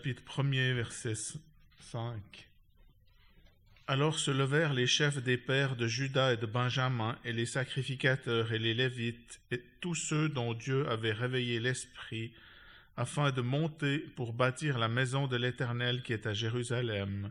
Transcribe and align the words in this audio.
chapitre 0.00 0.22
1er, 0.22 0.72
verset 0.72 1.12
5. 1.78 2.14
Alors 3.86 4.18
se 4.18 4.30
levèrent 4.30 4.72
les 4.72 4.86
chefs 4.86 5.22
des 5.22 5.36
pères 5.36 5.76
de 5.76 5.86
Judas 5.86 6.32
et 6.32 6.36
de 6.38 6.46
Benjamin, 6.46 7.18
et 7.22 7.34
les 7.34 7.44
sacrificateurs 7.44 8.54
et 8.54 8.58
les 8.58 8.72
Lévites, 8.72 9.42
et 9.50 9.62
tous 9.82 9.94
ceux 9.94 10.30
dont 10.30 10.54
Dieu 10.54 10.88
avait 10.88 11.12
réveillé 11.12 11.60
l'esprit, 11.60 12.32
afin 12.96 13.30
de 13.30 13.42
monter 13.42 13.98
pour 13.98 14.32
bâtir 14.32 14.78
la 14.78 14.88
maison 14.88 15.26
de 15.26 15.36
l'Éternel 15.36 16.02
qui 16.02 16.14
est 16.14 16.26
à 16.26 16.32
Jérusalem. 16.32 17.30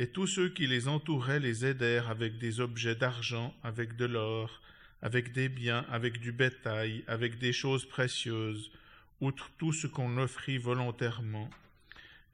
Et 0.00 0.08
tous 0.08 0.26
ceux 0.26 0.48
qui 0.48 0.66
les 0.66 0.88
entouraient 0.88 1.38
les 1.38 1.64
aidèrent 1.64 2.10
avec 2.10 2.36
des 2.36 2.58
objets 2.58 2.96
d'argent, 2.96 3.54
avec 3.62 3.94
de 3.94 4.06
l'or, 4.06 4.60
avec 5.02 5.30
des 5.30 5.48
biens, 5.48 5.86
avec 5.88 6.18
du 6.18 6.32
bétail, 6.32 7.04
avec 7.06 7.38
des 7.38 7.52
choses 7.52 7.86
précieuses, 7.86 8.72
outre 9.20 9.52
tout 9.56 9.72
ce 9.72 9.86
qu'on 9.86 10.18
offrit 10.18 10.58
volontairement. 10.58 11.48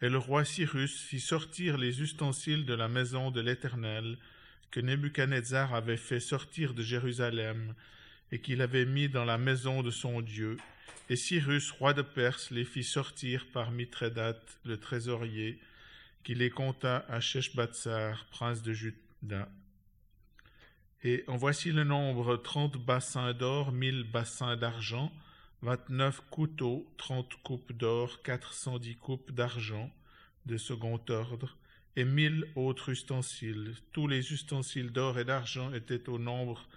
Et 0.00 0.08
le 0.08 0.18
roi 0.18 0.44
Cyrus 0.44 1.02
fit 1.02 1.20
sortir 1.20 1.76
les 1.76 2.00
ustensiles 2.02 2.64
de 2.64 2.74
la 2.74 2.88
maison 2.88 3.30
de 3.30 3.40
l'Éternel, 3.40 4.16
que 4.70 4.80
Nebuchadnezzar 4.80 5.74
avait 5.74 5.96
fait 5.96 6.20
sortir 6.20 6.74
de 6.74 6.82
Jérusalem, 6.82 7.74
et 8.30 8.40
qu'il 8.40 8.60
avait 8.60 8.84
mis 8.84 9.08
dans 9.08 9.24
la 9.24 9.38
maison 9.38 9.82
de 9.82 9.90
son 9.90 10.20
Dieu. 10.20 10.56
Et 11.10 11.16
Cyrus, 11.16 11.70
roi 11.72 11.94
de 11.94 12.02
Perse, 12.02 12.50
les 12.50 12.64
fit 12.64 12.84
sortir 12.84 13.46
par 13.52 13.70
Mithredat, 13.70 14.38
le 14.64 14.76
trésorier, 14.76 15.58
qui 16.22 16.34
les 16.34 16.50
compta 16.50 17.06
à 17.08 17.20
Sheshbatsar, 17.20 18.26
prince 18.30 18.62
de 18.62 18.72
Juda. 18.72 19.48
Et 21.02 21.24
en 21.26 21.36
voici 21.36 21.72
le 21.72 21.84
nombre 21.84 22.36
trente 22.36 22.76
bassins 22.76 23.32
d'or, 23.32 23.72
mille 23.72 24.04
bassins 24.04 24.56
d'argent, 24.56 25.12
vingt-neuf 25.62 26.20
couteaux, 26.30 26.92
trente 26.96 27.34
coupes 27.42 27.72
d'or, 27.72 28.22
quatre 28.22 28.52
cent 28.52 28.78
dix 28.78 28.96
coupes 28.96 29.32
d'argent 29.32 29.92
de 30.46 30.56
second 30.56 31.00
ordre, 31.08 31.56
et 31.96 32.04
mille 32.04 32.46
autres 32.54 32.90
ustensiles. 32.90 33.74
Tous 33.92 34.06
les 34.06 34.32
ustensiles 34.32 34.92
d'or 34.92 35.18
et 35.18 35.24
d'argent 35.24 35.72
étaient 35.72 36.08
au 36.08 36.18
nombre 36.18 36.68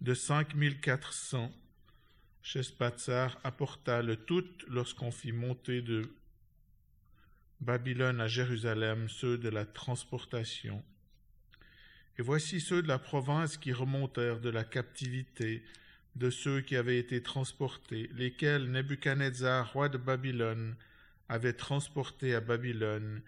de 0.00 0.14
cinq 0.14 0.54
mille 0.54 0.80
quatre 0.80 1.12
cents. 1.12 1.52
Apporta 3.44 4.00
le 4.00 4.16
tout 4.16 4.48
lorsqu'on 4.68 5.10
fit 5.10 5.32
monter 5.32 5.82
de 5.82 6.10
Babylone 7.60 8.22
à 8.22 8.26
Jérusalem 8.26 9.10
ceux 9.10 9.36
de 9.36 9.50
la 9.50 9.66
transportation. 9.66 10.82
Et 12.18 12.22
voici 12.22 12.60
ceux 12.60 12.80
de 12.82 12.88
la 12.88 12.98
province 12.98 13.58
qui 13.58 13.74
remontèrent 13.74 14.40
de 14.40 14.48
la 14.48 14.64
captivité, 14.64 15.62
de 16.16 16.30
ceux 16.30 16.60
qui 16.60 16.76
avaient 16.76 16.98
été 16.98 17.22
transportés, 17.22 18.10
lesquels 18.14 18.70
Nebuchadnezzar, 18.70 19.72
roi 19.72 19.88
de 19.88 19.98
Babylone, 19.98 20.74
avait 21.28 21.52
transportés 21.52 22.34
à 22.34 22.40
Babylone, 22.40 23.22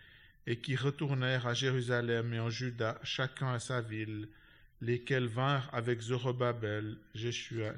et 0.46 0.58
qui 0.58 0.74
retournèrent 0.74 1.46
à 1.46 1.54
Jérusalem 1.54 2.34
et 2.34 2.40
en 2.40 2.50
Juda, 2.50 2.98
chacun 3.04 3.52
à 3.54 3.60
sa 3.60 3.80
ville, 3.80 4.28
lesquels 4.80 5.28
vinrent 5.28 5.70
avec 5.72 6.00
Zorobabel, 6.00 6.98
Jeshua, 7.14 7.74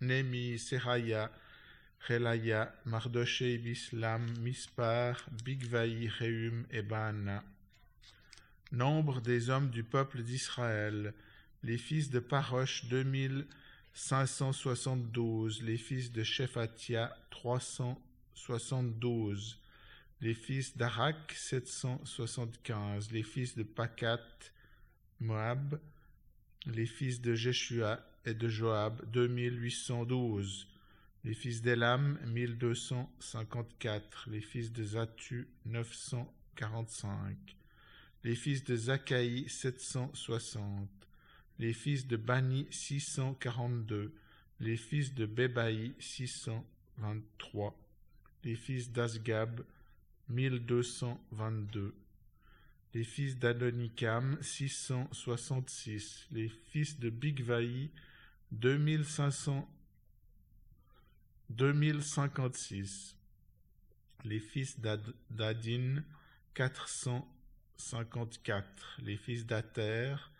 Némi, 0.00 0.58
Seraya, 0.58 1.32
Relaya, 2.08 2.74
Mardoché, 2.84 3.58
Bislam, 3.58 4.26
Mispar, 4.38 5.26
Bigvaï, 5.44 6.08
Reum 6.08 6.64
et 6.70 6.82
Baana. 6.82 7.42
Nombre 8.70 9.20
des 9.20 9.50
hommes 9.50 9.70
du 9.70 9.82
peuple 9.82 10.22
d'Israël, 10.22 11.12
les 11.64 11.78
fils 11.78 12.10
de 12.10 12.20
Parosh, 12.20 12.86
deux 12.86 13.04
572, 13.94 15.62
les 15.62 15.76
fils 15.76 16.12
de 16.12 16.22
Shephatia 16.22 17.14
372, 17.30 19.58
les 20.20 20.34
fils 20.34 20.76
d'Arak 20.76 21.32
775, 21.32 23.10
les 23.12 23.22
fils 23.22 23.56
de 23.56 23.62
Pakat, 23.62 24.20
Moab, 25.20 25.80
les 26.66 26.86
fils 26.86 27.20
de 27.20 27.34
Jeshua 27.34 28.00
et 28.24 28.32
de 28.34 28.48
Joab 28.48 29.04
2812, 29.10 30.68
les 31.24 31.34
fils 31.34 31.60
d'Elam 31.60 32.18
1254, 32.26 34.28
les 34.30 34.40
fils 34.40 34.72
de 34.72 34.84
Zatu 34.84 35.48
945, 35.66 37.36
les 38.24 38.36
fils 38.36 38.64
de 38.64 38.76
Zakaï 38.76 39.46
760, 39.48 40.88
les 41.58 41.72
fils 41.72 42.06
de 42.06 42.16
Bani 42.16 42.66
642, 42.70 44.12
les 44.60 44.76
fils 44.76 45.14
de 45.14 45.26
Bebaï 45.26 45.92
623, 45.98 47.76
les 48.44 48.56
fils 48.56 48.90
d'Asgab 48.90 49.60
1222, 50.28 51.94
les 52.94 53.04
fils 53.04 53.38
d'Adonikam 53.38 54.38
666, 54.40 56.26
les 56.30 56.48
fils 56.48 56.98
de 56.98 57.10
Bigvaï 57.10 57.90
2500 58.52 59.68
2056, 61.50 63.16
les 64.24 64.40
fils 64.40 64.80
d'Adin 65.30 66.02
454, 66.54 69.00
les 69.02 69.16
fils 69.16 69.44
d'Ater 69.44 70.31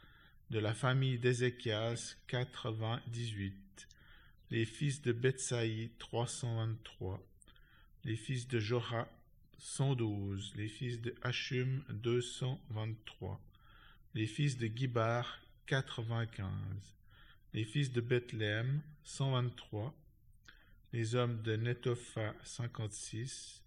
de 0.52 0.58
la 0.58 0.74
famille 0.74 1.18
d'Ézéchias 1.18 2.16
98, 2.26 3.88
les 4.50 4.66
fils 4.66 5.00
de 5.00 5.12
Betsaï 5.12 5.90
323, 5.98 7.26
les 8.04 8.16
fils 8.16 8.46
de 8.48 8.58
Jorah 8.60 9.08
112, 9.56 10.52
les 10.56 10.68
fils 10.68 11.00
de 11.00 11.14
Hachum 11.22 11.82
223, 11.88 13.40
les 14.12 14.26
fils 14.26 14.58
de 14.58 14.66
Gibar 14.66 15.40
95, 15.64 16.50
les 17.54 17.64
fils 17.64 17.90
de 17.90 18.02
Bethléem 18.02 18.82
123, 19.04 19.94
les 20.92 21.14
hommes 21.14 21.40
de 21.40 21.56
Netopha 21.56 22.34
56, 22.44 23.62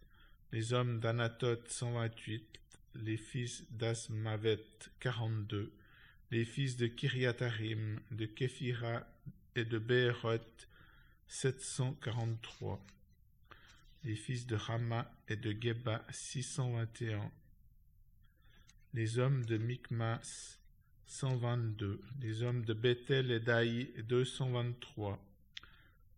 les 0.52 0.72
hommes 0.72 1.00
d'Anatoth 1.00 1.68
128, 1.68 2.60
les 2.94 3.18
fils 3.18 3.66
d'Asmavet 3.72 4.62
42, 5.00 5.74
les 6.36 6.44
fils 6.44 6.76
de 6.76 6.88
Kiriatarim, 6.88 8.02
de 8.12 8.26
Képhira 8.26 9.08
et 9.56 9.64
de 9.64 9.80
Beheroth, 9.80 10.68
743. 11.30 12.86
Les 14.04 14.16
fils 14.16 14.46
de 14.46 14.58
Rama 14.58 15.10
et 15.30 15.38
de 15.38 15.56
Geba, 15.58 16.06
621. 16.12 17.32
Les 18.94 19.18
hommes 19.18 19.46
de 19.46 19.58
Mikmas, 19.58 20.60
122. 21.06 22.02
Les 22.20 22.42
hommes 22.42 22.66
de 22.66 22.74
Bethel 22.74 23.32
et 23.32 23.40
d'Aï, 23.40 23.94
223. 24.04 25.26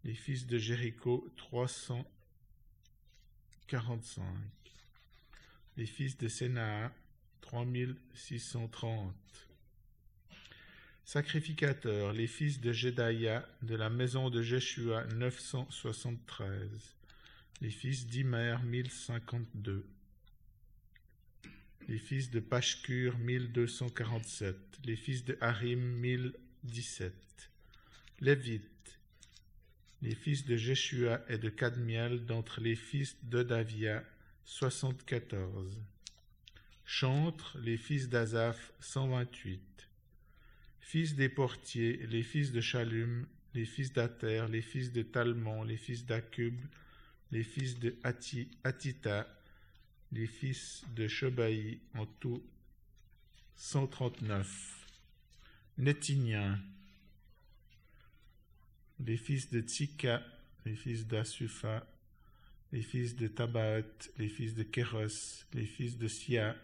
Les 0.03 0.15
fils 0.15 0.47
de 0.47 0.57
Jéricho, 0.57 1.31
345. 1.37 4.25
Les 5.77 5.85
fils 5.85 6.17
de 6.17 6.27
Sénaa, 6.27 6.91
3630. 7.41 9.13
Sacrificateurs, 11.11 12.13
les 12.13 12.27
fils 12.27 12.61
de 12.61 12.71
Jedaïa, 12.71 13.43
de 13.63 13.75
la 13.75 13.89
maison 13.89 14.29
de 14.29 14.43
Jeshua, 14.43 15.05
973. 15.15 16.69
Les 17.61 17.71
fils 17.71 18.05
d'Imer, 18.05 18.57
1052. 18.63 19.87
Les 21.87 21.97
fils 21.97 22.29
de 22.29 22.39
Pashkur, 22.39 23.17
1247. 23.17 24.55
Les 24.85 24.95
fils 24.95 25.25
de 25.25 25.35
Harim, 25.41 25.79
1017. 25.79 27.11
Lévites, 28.19 28.99
les 30.03 30.13
fils 30.13 30.45
de 30.45 30.57
Jeshua 30.57 31.21
et 31.27 31.39
de 31.39 31.49
Cadmiel 31.49 32.23
d'entre 32.27 32.61
les 32.61 32.75
fils 32.75 33.17
de 33.23 33.41
Davia, 33.41 34.03
74. 34.45 35.75
Chantre, 36.85 37.57
les 37.63 37.77
fils 37.77 38.09
d'Azaph, 38.09 38.73
128 38.79 39.68
fils 40.89 41.13
des 41.13 41.29
portiers, 41.29 42.07
les 42.07 42.23
fils 42.23 42.51
de 42.51 42.61
Chalum, 42.61 43.27
les 43.53 43.65
fils 43.65 43.93
d'Ater, 43.93 44.47
les 44.49 44.63
fils 44.63 44.91
de 44.91 45.03
Talmon, 45.03 45.63
les 45.63 45.77
fils 45.77 46.03
d'Akub, 46.03 46.55
les 47.31 47.43
fils 47.43 47.77
de 47.77 47.95
les 50.11 50.25
fils 50.25 50.83
de 50.95 51.07
Shobaï, 51.07 51.77
en 51.93 52.07
tout 52.07 52.41
139. 53.55 54.87
Nétinien, 55.77 56.59
les 59.05 59.17
fils 59.17 59.51
de 59.51 59.61
Tsika, 59.61 60.23
les 60.65 60.75
fils 60.75 61.05
d'Asufa, 61.05 61.85
les 62.71 62.81
fils 62.81 63.15
de 63.15 63.27
Tabaot, 63.27 64.09
les 64.17 64.27
fils 64.27 64.55
de 64.55 64.63
Kéros, 64.63 65.45
les 65.53 65.67
fils 65.67 65.99
de 65.99 66.07
Sia, 66.07 66.55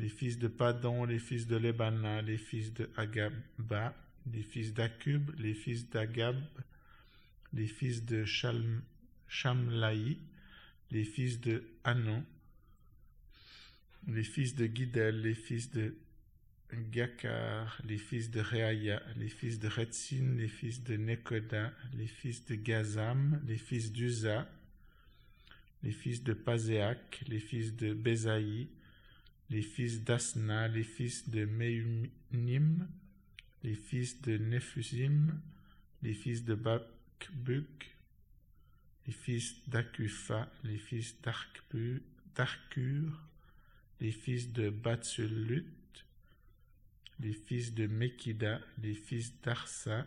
les 0.00 0.08
fils 0.08 0.38
de 0.38 0.48
Padon, 0.48 1.04
les 1.04 1.18
fils 1.18 1.46
de 1.46 1.56
Lebana, 1.56 2.22
les 2.22 2.38
fils 2.38 2.72
de 2.72 2.88
Agaba, 2.96 3.94
les 4.32 4.42
fils 4.42 4.72
d'Akub, 4.72 5.30
les 5.38 5.54
fils 5.54 5.88
d'Agab, 5.90 6.36
les 7.52 7.66
fils 7.66 8.04
de 8.04 8.24
Shalm, 8.24 8.82
Shamlaï, 9.28 10.18
les 10.90 11.04
fils 11.04 11.40
de 11.40 11.62
Hanon, 11.84 12.24
les 14.08 14.24
fils 14.24 14.54
de 14.54 14.66
Gidel, 14.66 15.20
les 15.20 15.34
fils 15.34 15.70
de 15.70 15.94
Gakar, 16.72 17.80
les 17.84 17.98
fils 17.98 18.30
de 18.30 18.40
Reaya, 18.40 19.02
les 19.16 19.28
fils 19.28 19.58
de 19.58 19.68
Retzin, 19.68 20.36
les 20.38 20.48
fils 20.48 20.82
de 20.82 20.96
Nekoda, 20.96 21.72
les 21.94 22.06
fils 22.06 22.44
de 22.46 22.54
Gazam, 22.54 23.40
les 23.46 23.58
fils 23.58 23.92
d'Uza, 23.92 24.48
les 25.82 25.92
fils 25.92 26.22
de 26.22 26.32
Pazéak, 26.32 27.22
les 27.28 27.40
fils 27.40 27.74
de 27.76 27.92
Bézaï, 27.92 28.68
les 29.50 29.62
fils 29.62 30.04
d'Asna, 30.04 30.68
les 30.68 30.84
fils 30.84 31.28
de 31.28 31.44
Meunim, 31.44 32.86
les 33.64 33.74
fils 33.74 34.22
de 34.22 34.38
Nephusim, 34.38 35.40
les 36.02 36.14
fils 36.14 36.44
de 36.44 36.54
Bakbuk, 36.54 37.90
les 39.06 39.12
fils 39.12 39.56
d'Akufa, 39.66 40.48
les 40.62 40.78
fils 40.78 41.16
d'Arkur, 41.20 43.10
les 44.00 44.12
fils 44.12 44.52
de 44.52 44.70
Batsulut, 44.70 45.66
les 47.18 47.34
fils 47.34 47.74
de 47.74 47.86
Mekida, 47.86 48.60
les 48.82 48.94
fils 48.94 49.32
d'Arsa, 49.42 50.06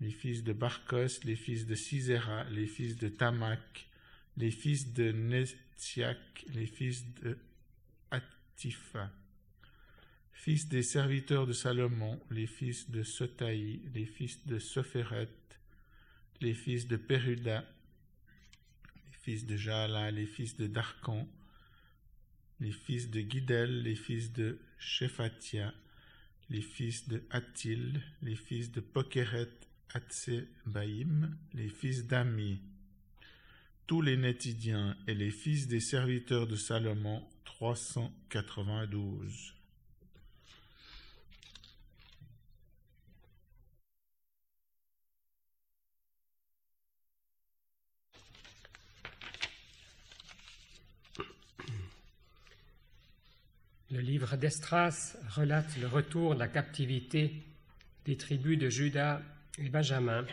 les 0.00 0.10
fils 0.10 0.42
de 0.42 0.54
Barkos, 0.54 1.20
les 1.24 1.36
fils 1.36 1.66
de 1.66 1.74
Sisera, 1.74 2.44
les 2.44 2.66
fils 2.66 2.96
de 2.96 3.08
Tamak, 3.08 3.86
les 4.38 4.50
fils 4.50 4.94
de 4.94 5.12
Netziak, 5.12 6.46
les 6.54 6.66
fils 6.66 7.04
de 7.22 7.36
fils 10.32 10.68
des 10.68 10.82
serviteurs 10.82 11.46
de 11.46 11.52
Salomon, 11.52 12.20
les 12.30 12.46
fils 12.46 12.90
de 12.90 13.02
Sotaï, 13.02 13.80
les 13.94 14.06
fils 14.06 14.46
de 14.46 14.58
Sopheret, 14.58 15.28
les 16.40 16.54
fils 16.54 16.86
de 16.86 16.96
Peruda, 16.96 17.64
les 19.06 19.18
fils 19.22 19.46
de 19.46 19.56
Jaala, 19.56 20.10
les 20.10 20.26
fils 20.26 20.56
de 20.56 20.66
Darkon, 20.66 21.28
les 22.60 22.72
fils 22.72 23.10
de 23.10 23.20
Gidel, 23.20 23.82
les 23.82 23.96
fils 23.96 24.32
de 24.32 24.58
Shephatia, 24.78 25.72
les 26.50 26.62
fils 26.62 27.08
de 27.08 27.22
Atil, 27.30 28.02
les 28.22 28.36
fils 28.36 28.72
de 28.72 28.80
Pokeret 28.80 29.50
Atsebaïm, 29.94 31.36
les 31.54 31.68
fils 31.68 32.06
d'Ami, 32.06 32.60
tous 33.86 34.02
les 34.02 34.16
Nétidiens 34.16 34.96
et 35.06 35.14
les 35.14 35.30
fils 35.30 35.66
des 35.66 35.80
serviteurs 35.80 36.46
de 36.46 36.56
Salomon 36.56 37.26
392. 37.60 39.54
Le 53.90 54.00
livre 54.00 54.36
d'Estras 54.36 55.18
relate 55.28 55.76
le 55.76 55.86
retour 55.86 56.34
de 56.34 56.38
la 56.38 56.48
captivité 56.48 57.44
des 58.06 58.16
tribus 58.16 58.58
de 58.58 58.70
Juda 58.70 59.20
et 59.58 59.68
Benjamin 59.68 60.24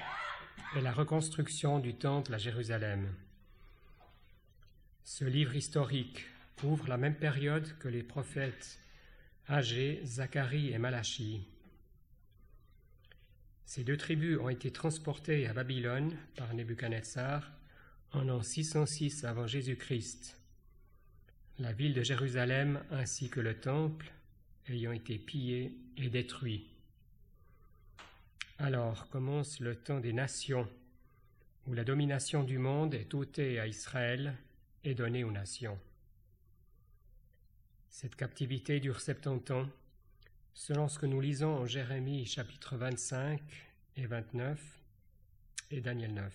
et 0.78 0.82
la 0.82 0.94
reconstruction 0.94 1.80
du 1.80 1.94
temple 1.94 2.34
à 2.34 2.38
Jérusalem. 2.38 3.14
Ce 5.04 5.26
livre 5.26 5.58
historique 5.58 6.26
couvre 6.58 6.88
la 6.88 6.98
même 6.98 7.16
période 7.16 7.78
que 7.80 7.88
les 7.88 8.04
prophètes 8.04 8.80
Agé, 9.48 10.02
Zacharie 10.04 10.74
et 10.74 10.78
Malachie. 10.78 11.48
Ces 13.66 13.84
deux 13.84 13.98
tribus 13.98 14.40
ont 14.40 14.50
été 14.50 14.72
transportées 14.72 15.48
à 15.48 15.54
Babylone 15.54 16.18
par 16.36 16.54
Nebuchadnezzar 16.54 17.52
en 18.12 18.24
l'an 18.24 18.42
606 18.42 19.24
avant 19.24 19.46
Jésus-Christ. 19.46 20.38
La 21.60 21.74
ville 21.74 21.94
de 21.94 22.04
Jérusalem 22.04 22.84
ainsi 22.92 23.30
que 23.30 23.40
le 23.40 23.60
temple 23.60 24.12
ayant 24.68 24.92
été 24.92 25.18
pillés 25.18 25.78
et 25.98 26.10
détruits. 26.10 26.68
Alors 28.60 29.08
commence 29.10 29.60
le 29.60 29.76
temps 29.76 30.00
des 30.00 30.14
nations, 30.14 30.68
où 31.68 31.74
la 31.74 31.84
domination 31.84 32.44
du 32.44 32.58
monde 32.58 32.96
est 32.96 33.14
ôtée 33.14 33.60
à 33.60 33.68
Israël 33.68 34.36
et 34.84 34.96
donnée 34.96 35.24
aux 35.24 35.32
nations. 35.32 35.78
Cette 37.90 38.16
captivité 38.16 38.80
dure 38.80 39.02
70 39.02 39.52
ans, 39.54 39.70
selon 40.54 40.88
ce 40.88 41.00
que 41.00 41.06
nous 41.06 41.22
lisons 41.22 41.56
en 41.56 41.66
Jérémie 41.66 42.26
chapitre 42.26 42.78
25 42.78 43.42
et 43.96 44.06
29 44.06 44.60
et 45.72 45.82
Daniel 45.82 46.14
9. 46.14 46.34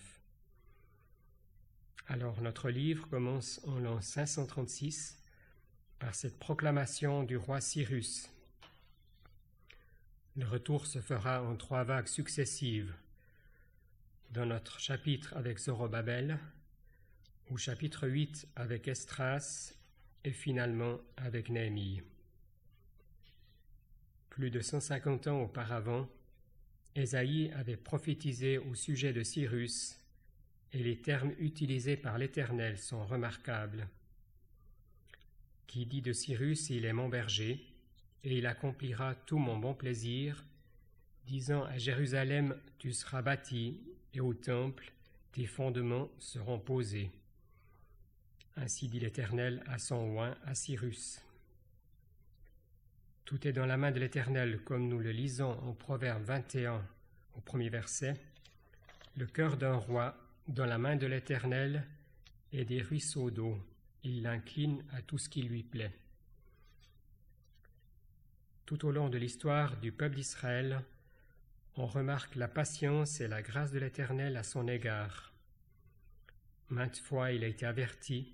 Alors 2.07 2.41
notre 2.41 2.69
livre 2.69 3.07
commence 3.07 3.61
en 3.65 3.79
l'an 3.79 4.01
536 4.01 5.23
par 5.99 6.13
cette 6.13 6.37
proclamation 6.37 7.23
du 7.23 7.37
roi 7.37 7.61
Cyrus. 7.61 8.29
Le 10.35 10.45
retour 10.45 10.85
se 10.85 10.99
fera 10.99 11.43
en 11.43 11.55
trois 11.55 11.83
vagues 11.83 12.07
successives. 12.07 12.93
Dans 14.31 14.45
notre 14.45 14.79
chapitre 14.79 15.37
avec 15.37 15.59
Zorobabel, 15.59 16.39
au 17.51 17.57
chapitre 17.57 18.07
8 18.07 18.47
avec 18.55 18.87
Estras 18.87 19.73
et 20.23 20.31
finalement 20.31 20.99
avec 21.17 21.49
Néhémie. 21.49 22.01
Plus 24.29 24.49
de 24.49 24.61
150 24.61 25.27
ans 25.27 25.41
auparavant, 25.41 26.09
Ésaïe 26.95 27.51
avait 27.55 27.77
prophétisé 27.77 28.57
au 28.57 28.75
sujet 28.75 29.13
de 29.13 29.23
Cyrus, 29.23 29.99
et 30.71 30.79
les 30.79 30.97
termes 30.97 31.33
utilisés 31.39 31.97
par 31.97 32.17
l'Éternel 32.17 32.77
sont 32.77 33.05
remarquables. 33.05 33.87
Qui 35.67 35.85
dit 35.85 36.01
de 36.01 36.13
Cyrus, 36.13 36.69
il 36.69 36.85
est 36.85 36.93
mon 36.93 37.09
berger, 37.09 37.63
et 38.23 38.37
il 38.37 38.45
accomplira 38.45 39.15
tout 39.15 39.37
mon 39.37 39.57
bon 39.57 39.73
plaisir, 39.73 40.43
disant 41.25 41.63
à 41.65 41.77
Jérusalem, 41.77 42.55
tu 42.79 42.91
seras 42.93 43.21
bâti, 43.21 43.81
et 44.13 44.19
au 44.19 44.33
temple, 44.33 44.91
tes 45.31 45.45
fondements 45.45 46.09
seront 46.19 46.59
posés. 46.59 47.11
Ainsi 48.55 48.87
dit 48.87 48.99
l'Éternel 48.99 49.63
à 49.67 49.79
son 49.79 50.17
oint, 50.17 50.37
à 50.45 50.53
Cyrus. 50.53 51.21
Tout 53.25 53.47
est 53.47 53.53
dans 53.53 53.65
la 53.65 53.77
main 53.77 53.91
de 53.91 53.99
l'Éternel, 53.99 54.61
comme 54.63 54.87
nous 54.87 54.99
le 54.99 55.11
lisons 55.11 55.51
en 55.63 55.73
Proverbe 55.73 56.23
21 56.23 56.85
au 57.35 57.41
premier 57.41 57.69
verset. 57.69 58.15
Le 59.17 59.25
cœur 59.25 59.57
d'un 59.57 59.75
roi 59.75 60.15
dans 60.47 60.65
la 60.65 60.77
main 60.77 60.95
de 60.95 61.07
l'Éternel 61.07 61.83
et 62.51 62.65
des 62.65 62.81
ruisseaux 62.81 63.31
d'eau. 63.31 63.57
Il 64.03 64.23
l'incline 64.23 64.83
à 64.91 65.01
tout 65.01 65.17
ce 65.17 65.29
qui 65.29 65.41
lui 65.41 65.63
plaît. 65.63 65.93
Tout 68.65 68.85
au 68.85 68.91
long 68.91 69.09
de 69.09 69.17
l'histoire 69.17 69.77
du 69.77 69.91
peuple 69.91 70.15
d'Israël, 70.15 70.81
on 71.75 71.87
remarque 71.87 72.35
la 72.35 72.47
patience 72.47 73.19
et 73.19 73.27
la 73.27 73.41
grâce 73.41 73.71
de 73.71 73.79
l'Éternel 73.79 74.37
à 74.37 74.43
son 74.43 74.67
égard. 74.67 75.33
Maintes 76.69 76.99
fois 76.99 77.31
il 77.31 77.43
a 77.43 77.47
été 77.47 77.65
averti, 77.65 78.31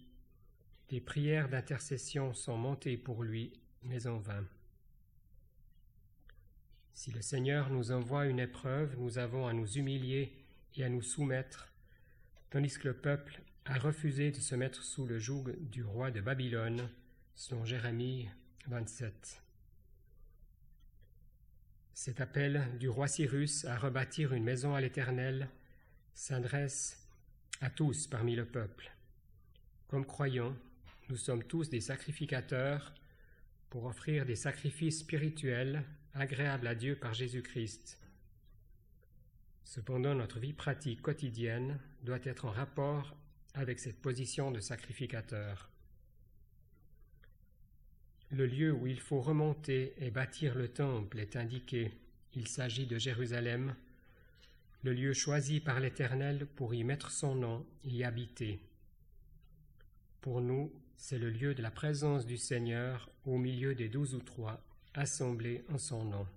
Des 0.90 1.00
prières 1.00 1.50
d'intercession 1.50 2.34
sont 2.34 2.58
montées 2.58 2.98
pour 2.98 3.24
lui, 3.24 3.54
mais 3.84 4.08
en 4.08 4.18
vain. 4.18 4.44
Si 6.94 7.12
le 7.12 7.22
Seigneur 7.22 7.70
nous 7.70 7.92
envoie 7.92 8.26
une 8.26 8.40
épreuve, 8.40 8.98
nous 8.98 9.20
avons 9.20 9.46
à 9.46 9.54
nous 9.54 9.78
humilier 9.78 10.34
et 10.76 10.84
à 10.84 10.90
nous 10.90 11.04
soumettre, 11.04 11.72
tandis 12.50 12.78
que 12.80 12.88
le 12.88 12.96
peuple 12.96 13.40
a 13.66 13.78
refusé 13.78 14.32
de 14.32 14.40
se 14.40 14.56
mettre 14.56 14.84
sous 14.84 15.06
le 15.06 15.20
joug 15.20 15.56
du 15.60 15.84
roi 15.84 16.10
de 16.10 16.22
Babylone, 16.22 16.90
selon 17.36 17.66
Jérémie 17.66 18.28
27. 18.68 19.44
Cet 21.94 22.20
appel 22.20 22.66
du 22.80 22.90
roi 22.90 23.08
Cyrus 23.08 23.64
à 23.66 23.78
rebâtir 23.78 24.34
une 24.34 24.44
maison 24.44 24.74
à 24.74 24.82
l'Éternel 24.82 25.50
s'adresse 26.16 27.08
à 27.62 27.70
tous 27.70 28.08
parmi 28.08 28.36
le 28.36 28.46
peuple. 28.46 28.92
Comme 29.88 30.06
croyants, 30.06 30.56
nous 31.10 31.18
sommes 31.18 31.44
tous 31.44 31.70
des 31.70 31.82
sacrificateurs 31.82 32.94
pour 33.72 33.86
offrir 33.86 34.26
des 34.26 34.36
sacrifices 34.36 35.00
spirituels 35.00 35.84
agréables 36.14 36.68
à 36.68 36.76
Dieu 36.76 36.96
par 36.96 37.14
Jésus-Christ. 37.14 38.00
Cependant, 39.64 40.14
notre 40.14 40.40
vie 40.40 40.54
pratique 40.54 41.02
quotidienne 41.02 41.80
doit 42.04 42.20
être 42.24 42.46
en 42.46 42.52
rapport 42.52 43.16
avec 43.56 43.80
cette 43.80 44.00
position 44.02 44.52
de 44.52 44.60
sacrificateur. 44.60 45.70
Le 48.32 48.46
lieu 48.46 48.72
où 48.72 48.86
il 48.86 49.00
faut 49.00 49.22
remonter 49.22 49.94
et 49.98 50.12
bâtir 50.12 50.54
le 50.54 50.68
temple 50.68 51.20
est 51.20 51.36
indiqué. 51.36 51.92
Il 52.36 52.48
s'agit 52.48 52.86
de 52.86 53.00
Jérusalem, 53.00 53.76
le 54.84 54.94
lieu 54.94 55.14
choisi 55.14 55.60
par 55.60 55.80
l'Éternel 55.80 56.46
pour 56.46 56.76
y 56.76 56.84
mettre 56.84 57.10
son 57.10 57.34
nom, 57.34 57.66
y 57.84 58.04
habiter. 58.04 58.60
Pour 60.22 60.42
nous, 60.42 60.72
c'est 61.00 61.18
le 61.18 61.30
lieu 61.30 61.56
de 61.56 61.62
la 61.62 61.72
présence 61.72 62.26
du 62.26 62.38
Seigneur 62.38 63.10
au 63.26 63.38
milieu 63.38 63.74
des 63.74 63.88
douze 63.88 64.14
ou 64.14 64.20
trois 64.20 64.60
assemblés 64.94 65.64
en 65.74 65.78
son 65.78 66.04
nom. 66.04 66.28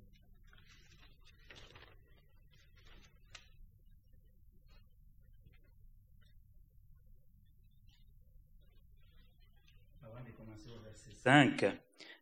Avant 10.04 10.25
de 10.25 10.31
commencer 10.31 10.69
au 10.71 10.78
verset 10.78 11.11
5, 11.12 11.66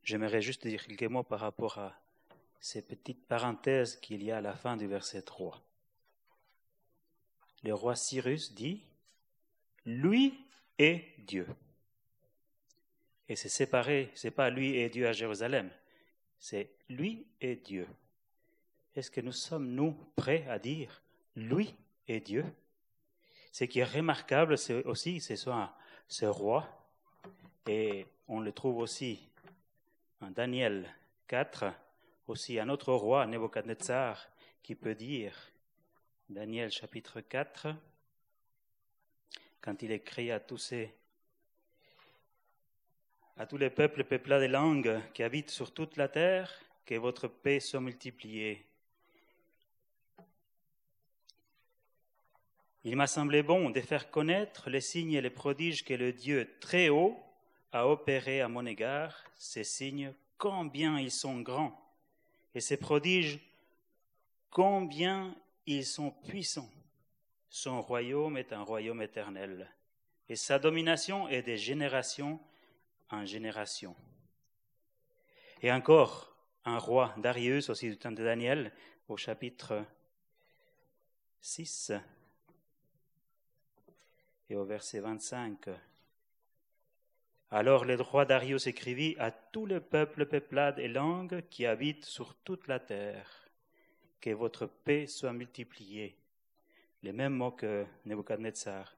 j'aimerais 0.03 0.41
juste 0.41 0.67
dire 0.67 0.87
quelques 0.87 1.03
mots 1.05 1.23
par 1.23 1.41
rapport 1.41 1.77
à 1.77 1.95
ces 2.59 2.81
petites 2.81 3.29
parenthèses 3.29 3.97
qu'il 3.97 4.23
y 4.23 4.33
a 4.33 4.39
à 4.39 4.41
la 4.41 4.55
fin 4.55 4.79
du 4.79 4.87
verset 4.87 5.23
3. 5.23 5.63
Le 7.65 7.75
roi 7.75 7.95
Cyrus 7.97 8.55
dit, 8.55 8.83
lui 9.85 10.35
est 10.79 11.05
Dieu. 11.19 11.47
Et 13.31 13.37
c'est 13.37 13.49
séparé, 13.49 14.11
c'est 14.17 14.33
pas 14.33 14.51
lui 14.51 14.75
et 14.75 14.89
Dieu 14.89 15.07
à 15.07 15.13
Jérusalem, 15.13 15.71
c'est 16.41 16.69
lui 16.89 17.29
et 17.41 17.55
Dieu. 17.55 17.87
Est-ce 18.97 19.09
que 19.09 19.21
nous 19.21 19.31
sommes, 19.31 19.71
nous, 19.71 19.93
prêts 20.17 20.45
à 20.49 20.59
dire 20.59 21.01
lui 21.37 21.77
et 22.09 22.19
Dieu? 22.19 22.45
Ce 23.53 23.63
qui 23.63 23.79
est 23.79 23.85
remarquable, 23.85 24.59
c'est 24.59 24.85
aussi, 24.85 25.21
c'est 25.21 25.37
ce 25.37 26.27
roi, 26.27 26.69
et 27.69 28.05
on 28.27 28.41
le 28.41 28.51
trouve 28.51 28.79
aussi 28.79 29.29
en 30.21 30.33
Daniel 30.33 30.93
4, 31.29 31.67
aussi 32.27 32.59
un 32.59 32.69
autre 32.69 32.93
roi, 32.93 33.29
Nebuchadnezzar, 33.29 34.27
qui 34.61 34.75
peut 34.75 34.97
dire, 34.97 35.53
Daniel 36.29 36.73
chapitre 36.73 37.21
4, 37.21 37.69
quand 39.61 39.85
il 39.85 39.93
écrit 39.93 40.33
à 40.33 40.41
tous 40.41 40.59
ces 40.59 40.93
à 43.41 43.47
tous 43.47 43.57
les 43.57 43.71
peuples 43.71 44.05
peuplés 44.05 44.39
des 44.39 44.49
langues 44.49 45.01
qui 45.15 45.23
habitent 45.23 45.51
sur 45.51 45.73
toute 45.73 45.97
la 45.97 46.09
terre, 46.09 46.53
que 46.85 46.95
votre 46.97 47.27
paix 47.27 47.59
soit 47.59 47.81
multipliée. 47.81 48.67
Il 52.85 52.97
m'a 52.97 53.07
semblé 53.07 53.43
bon 53.43 53.71
de 53.71 53.81
faire 53.81 54.11
connaître 54.11 54.69
les 54.69 54.83
signes 54.83 55.15
et 55.15 55.23
les 55.23 55.31
prodiges 55.31 55.87
que 55.87 55.95
le 55.95 56.13
Dieu 56.13 56.55
très 56.61 56.91
haut 56.91 57.19
a 57.73 57.89
opérés 57.89 58.43
à 58.43 58.49
mon 58.49 58.67
égard, 58.67 59.25
ces 59.39 59.65
signes, 59.65 60.13
combien 60.37 61.01
ils 61.01 61.11
sont 61.11 61.41
grands, 61.41 61.81
et 62.55 62.61
ces 62.61 62.77
prodiges, 62.77 63.41
combien 64.51 65.35
ils 65.65 65.87
sont 65.87 66.11
puissants. 66.29 66.71
Son 67.49 67.81
royaume 67.81 68.37
est 68.37 68.53
un 68.53 68.65
royaume 68.65 69.01
éternel, 69.01 69.67
et 70.29 70.37
sa 70.37 70.59
domination 70.59 71.27
est 71.31 71.41
des 71.41 71.57
générations 71.57 72.39
en 73.11 73.25
génération. 73.25 73.95
Et 75.63 75.71
encore, 75.73 76.35
un 76.65 76.79
roi, 76.79 77.15
Darius, 77.19 77.69
aussi 77.71 77.91
du 77.91 77.99
temps 77.99 78.13
de 78.13 78.25
Daniel, 78.25 78.73
au 79.09 79.17
chapitre 79.17 79.85
6 81.41 81.93
et 84.49 84.57
au 84.57 84.65
verset 84.65 85.01
25. 85.01 85.71
Alors 87.51 87.85
le 87.85 88.01
roi 88.01 88.25
Darius 88.25 88.67
écrivit 88.67 89.17
à 89.19 89.33
tous 89.33 89.67
les 89.67 89.81
peuples, 89.81 90.27
peuplades 90.27 90.79
et 90.79 90.89
langues 90.89 91.43
qui 91.51 91.67
habitent 91.67 92.05
sur 92.05 92.37
toute 92.37 92.69
la 92.69 92.79
terre, 92.79 93.49
que 94.21 94.31
votre 94.31 94.67
paix 94.67 95.07
soit 95.07 95.33
multipliée. 95.33 96.17
Les 97.03 97.13
mêmes 97.13 97.35
mots 97.35 97.51
que 97.51 97.85
Nebuchadnezzar. 98.05 98.95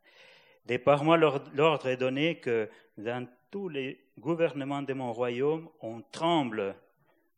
De 0.66 0.76
par 0.76 1.02
moi, 1.04 1.16
l'ordre 1.16 1.88
est 1.88 1.96
donné 1.96 2.38
que 2.38 2.68
dans 2.96 3.26
tous 3.50 3.68
les 3.68 4.00
gouvernements 4.18 4.82
de 4.82 4.92
mon 4.92 5.12
royaume, 5.12 5.68
on 5.80 6.00
tremble 6.00 6.76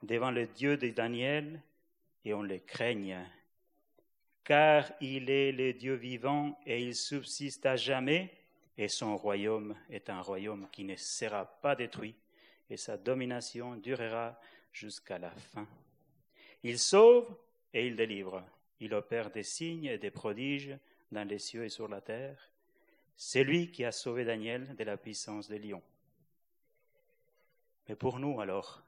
devant 0.03 0.31
le 0.31 0.47
Dieu 0.47 0.77
de 0.77 0.89
Daniel 0.91 1.61
et 2.25 2.35
on 2.35 2.43
le 2.43 2.59
craigne. 2.59 3.19
Car 4.45 4.93
il 5.01 5.31
est 5.31 5.53
le 5.53 5.73
Dieu 5.73 5.95
vivant 5.95 6.59
et 6.67 6.83
il 6.83 6.95
subsiste 6.95 7.65
à 7.65 7.77
jamais, 7.77 8.31
et 8.77 8.89
son 8.89 9.17
royaume 9.17 9.75
est 9.89 10.11
un 10.11 10.21
royaume 10.21 10.69
qui 10.71 10.85
ne 10.85 10.97
sera 10.97 11.47
pas 11.47 11.75
détruit, 11.75 12.15
et 12.69 12.77
sa 12.77 12.97
domination 12.97 13.77
durera 13.77 14.39
jusqu'à 14.73 15.19
la 15.19 15.31
fin. 15.31 15.67
Il 16.63 16.79
sauve 16.79 17.35
et 17.73 17.87
il 17.87 17.97
délivre. 17.97 18.45
Il 18.81 18.93
opère 18.95 19.31
des 19.31 19.43
signes 19.43 19.87
et 19.87 19.99
des 19.99 20.11
prodiges 20.11 20.77
dans 21.13 21.27
les 21.27 21.39
cieux 21.39 21.65
et 21.65 21.69
sur 21.69 21.89
la 21.89 22.01
terre. 22.01 22.51
C'est 23.17 23.45
lui 23.45 23.71
qui 23.71 23.85
a 23.85 23.93
sauvé 23.93 24.25
Daniel 24.25 24.75
de 24.77 24.85
la 24.85 24.97
puissance 24.97 25.49
des 25.49 25.59
lions. 25.59 25.83
Mais 27.89 27.97
pour 27.97 28.19
nous, 28.19 28.41
alors, 28.41 28.83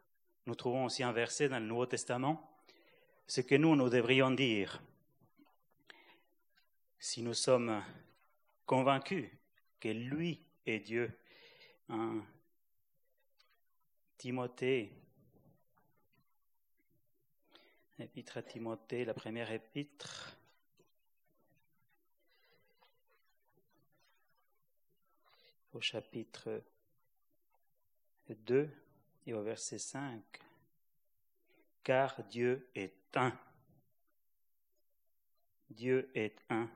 nous 0.47 0.54
trouvons 0.54 0.85
aussi 0.87 1.02
un 1.02 1.12
verset 1.12 1.49
dans 1.49 1.59
le 1.59 1.66
Nouveau 1.66 1.87
Testament, 1.87 2.50
ce 3.26 3.40
que 3.40 3.54
nous, 3.54 3.76
nous 3.76 3.88
devrions 3.88 4.30
dire 4.30 4.83
si 6.99 7.23
nous 7.23 7.35
sommes 7.35 7.85
convaincus 8.64 9.30
que 9.80 9.88
lui 9.88 10.40
est 10.64 10.80
Dieu. 10.80 11.16
Hein? 11.88 12.25
Timothée, 14.16 14.90
épître 17.99 18.38
à 18.38 18.42
Timothée, 18.42 19.04
la 19.04 19.14
première 19.14 19.50
épître, 19.50 20.37
au 25.76 25.80
chapitre 25.83 26.62
2 28.30 28.71
et 29.26 29.35
au 29.35 29.42
verset 29.42 29.78
5. 29.78 30.23
Car 31.85 32.25
Dieu 32.25 32.66
est 32.75 32.95
un. 33.14 33.38
Dieu 35.68 36.11
est 36.14 36.40
un. 36.49 36.71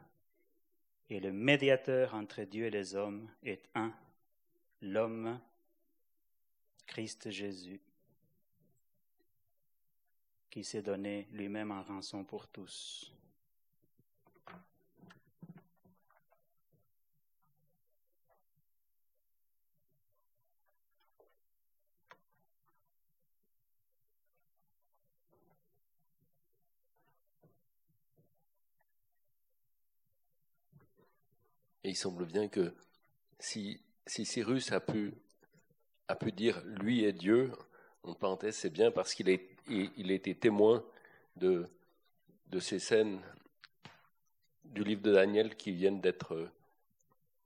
Et 1.08 1.18
le 1.18 1.32
médiateur 1.32 2.14
entre 2.14 2.42
Dieu 2.42 2.66
et 2.66 2.70
les 2.70 2.94
hommes 2.94 3.26
est 3.42 3.64
un. 3.74 3.92
L'homme, 4.82 5.40
Christ 6.86 7.30
Jésus, 7.30 7.80
qui 10.50 10.62
s'est 10.62 10.82
donné 10.82 11.26
lui-même 11.32 11.70
en 11.70 11.82
rançon 11.82 12.22
pour 12.22 12.48
tous. 12.48 13.14
Et 31.84 31.90
il 31.90 31.96
semble 31.96 32.26
bien 32.26 32.48
que 32.48 32.74
si, 33.38 33.80
Cyrus 34.06 34.72
a 34.72 34.80
pu, 34.80 35.14
dire 36.32 36.62
lui 36.64 37.04
est 37.04 37.12
Dieu, 37.12 37.52
en 38.02 38.14
parenthèse, 38.14 38.56
c'est 38.56 38.70
bien 38.70 38.90
parce 38.90 39.14
qu'il 39.14 39.28
est, 39.28 39.48
il, 39.68 40.10
était 40.10 40.34
témoin 40.34 40.84
de, 41.36 41.66
de 42.48 42.60
ces 42.60 42.78
scènes 42.78 43.20
du 44.64 44.84
livre 44.84 45.02
de 45.02 45.12
Daniel 45.12 45.56
qui 45.56 45.72
viennent 45.72 46.00
d'être 46.00 46.48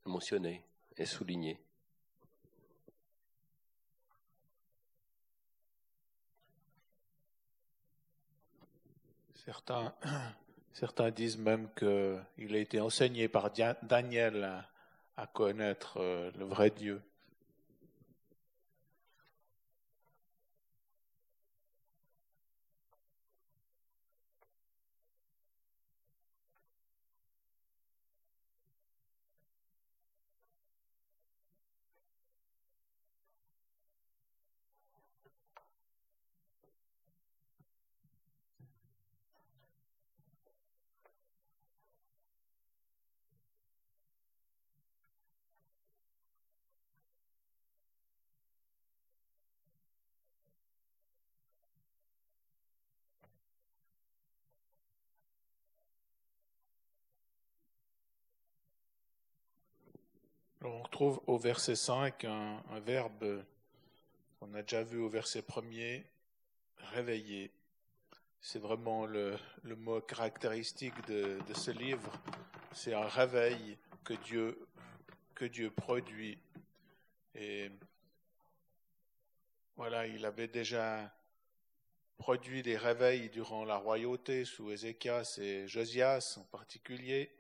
mentionnées 0.05 0.63
et 0.97 1.07
soulignées. 1.07 1.59
Certains 9.35 9.95
certains 10.75 11.11
disent 11.11 11.39
même 11.39 11.69
qu'il 11.77 12.55
a 12.55 12.59
été 12.59 12.81
enseigné 12.81 13.29
par 13.29 13.51
Daniel 13.83 14.67
à, 15.17 15.27
connaître 15.29 15.99
euh, 15.99 16.31
le 16.39 16.45
vrai 16.45 16.71
Dieu. 16.71 17.01
On 60.67 60.81
retrouve 60.83 61.21
au 61.27 61.37
verset 61.37 61.77
5 61.77 62.25
un, 62.25 62.81
verbe 62.81 63.45
qu'on 64.41 64.55
a 64.55 64.63
déjà 64.63 64.83
vu 64.83 64.99
au 64.99 65.11
verset 65.11 65.41
1er, 65.41 66.03
réveiller. 66.79 67.51
C'est 68.41 68.59
vraiment 68.59 69.05
le, 69.05 69.37
mot 69.77 70.01
caractéristique 70.01 70.95
de, 71.07 71.39
ce 71.55 71.71
livre. 71.71 72.11
C'est 72.73 72.95
un 72.95 73.07
réveil 73.07 73.77
que 74.05 74.15
Dieu, 74.15 74.59
que 75.35 75.45
Dieu 75.45 75.71
produit. 75.71 76.39
Et 77.35 77.71
voilà, 79.77 80.07
il 80.07 80.25
avait 80.25 80.49
déjà 80.49 81.15
produit 82.17 82.63
des 82.63 82.79
réveils 82.79 83.29
durant 83.29 83.67
la 83.67 83.77
royauté 83.77 84.47
sous 84.47 84.71
Ézéchias 84.71 85.39
et 85.43 85.69
Josias 85.69 86.39
en 86.41 86.45
particulier, 86.45 87.31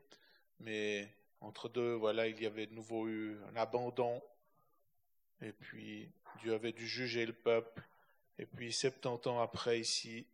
mais 0.60 1.08
entre 1.44 1.68
deux, 1.68 1.92
voilà, 1.92 2.26
il 2.26 2.40
y 2.40 2.46
avait 2.46 2.66
de 2.66 2.74
nouveau 2.74 3.06
eu 3.06 3.38
un 3.52 3.56
abandon. 3.56 4.22
Et 5.42 5.52
puis, 5.52 6.10
Dieu 6.40 6.54
avait 6.54 6.72
dû 6.72 6.86
juger 6.86 7.26
le 7.26 7.34
peuple. 7.34 7.82
Et 8.38 8.46
puis, 8.46 8.72
70 8.72 9.28
ans 9.28 9.40
après, 9.40 9.78
ici, 9.78 10.26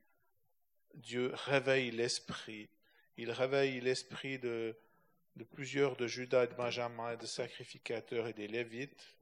Dieu 0.94 1.32
réveille 1.34 1.90
l'esprit. 1.90 2.68
Il 3.16 3.32
réveille 3.32 3.80
l'esprit 3.80 4.38
de, 4.38 4.76
plusieurs 5.52 5.96
de 5.96 6.06
Judas 6.06 6.44
et 6.44 6.46
de 6.46 6.54
Benjamin, 6.54 7.16
de 7.16 7.26
sacrificateurs 7.26 8.28
et 8.28 8.32
des 8.32 8.46
Lévites. 8.48 9.16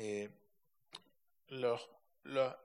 Et 0.00 0.30
la 1.50 2.56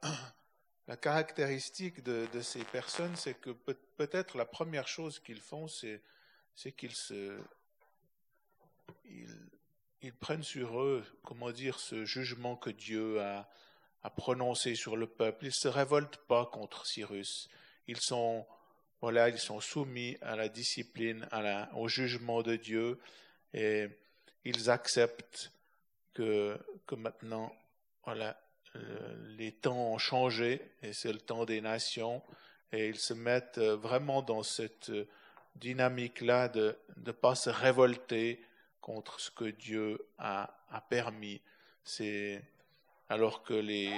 caractéristique 1.00 2.02
de, 2.02 2.28
de 2.34 2.42
ces 2.42 2.64
personnes, 2.64 3.16
c'est 3.16 3.36
que 3.36 3.52
peut-être 3.52 4.38
la 4.38 4.46
première 4.46 4.88
chose 4.88 5.20
qu'ils 5.20 5.42
font, 5.42 5.68
c'est 5.68 6.02
c'est 6.56 6.72
qu'ils 6.72 6.96
se, 6.96 7.40
ils, 10.02 10.14
prennent 10.14 10.44
sur 10.44 10.82
eux, 10.82 11.04
comment 11.24 11.52
dire, 11.52 11.80
ce 11.80 12.06
jugement 12.06 12.56
que 12.56 12.70
Dieu 12.70 13.22
a, 13.22 13.50
a 14.04 14.10
prononcé 14.10 14.76
sur 14.76 14.98
le 14.98 15.08
peuple. 15.08 15.48
Ils 15.48 15.54
se 15.54 15.68
révoltent 15.68 16.22
pas 16.28 16.46
contre 16.46 16.86
Cyrus. 16.86 17.50
Ils 17.88 18.00
sont, 18.00 18.46
voilà, 19.02 19.30
ils 19.30 19.40
sont 19.40 19.60
soumis 19.60 20.18
à 20.22 20.36
la 20.36 20.50
discipline, 20.50 21.28
à 21.32 21.42
la, 21.42 21.76
au 21.76 21.88
jugement 21.88 22.42
de 22.42 22.56
Dieu, 22.56 23.00
et 23.54 23.88
ils 24.44 24.70
acceptent 24.70 25.52
que, 26.14 26.58
que 26.88 26.96
maintenant, 26.96 27.56
voilà, 28.04 28.40
les 29.38 29.52
temps 29.52 29.94
ont 29.94 29.98
changé 29.98 30.62
et 30.82 30.94
c'est 30.94 31.12
le 31.12 31.20
temps 31.20 31.46
des 31.46 31.62
nations 31.62 32.22
et 32.72 32.88
ils 32.88 33.00
se 33.00 33.14
mettent 33.14 33.60
vraiment 33.60 34.22
dans 34.22 34.44
cette 34.44 34.92
dynamique-là 35.56 36.50
de 36.50 36.78
ne 36.98 37.12
pas 37.12 37.36
se 37.36 37.50
révolter 37.50 38.44
contre 38.80 39.20
ce 39.20 39.32
que 39.32 39.46
Dieu 39.46 40.06
a, 40.18 40.54
a 40.70 40.82
permis. 40.82 41.42
C'est 41.84 42.44
alors 43.10 43.44
que 43.44 43.54
les 43.54 43.92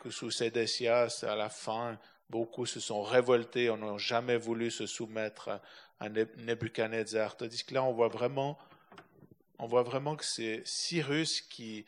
que 0.00 0.10
sous 0.10 0.30
Sédécias, 0.30 1.24
à 1.24 1.34
la 1.34 1.48
fin, 1.48 1.98
beaucoup 2.30 2.66
se 2.66 2.80
sont 2.80 3.02
révoltés, 3.02 3.70
on 3.70 3.78
n'a 3.78 3.98
jamais 3.98 4.36
voulu 4.36 4.70
se 4.70 4.86
soumettre 4.86 5.60
à 6.00 6.08
Nebuchadnezzar. 6.08 7.36
Tandis 7.36 7.64
que 7.64 7.74
là, 7.74 7.82
on 7.82 7.92
voit 7.92 8.08
vraiment, 8.08 8.58
on 9.58 9.66
voit 9.66 9.82
vraiment 9.82 10.16
que 10.16 10.24
c'est 10.24 10.62
Cyrus 10.64 11.40
qui, 11.40 11.84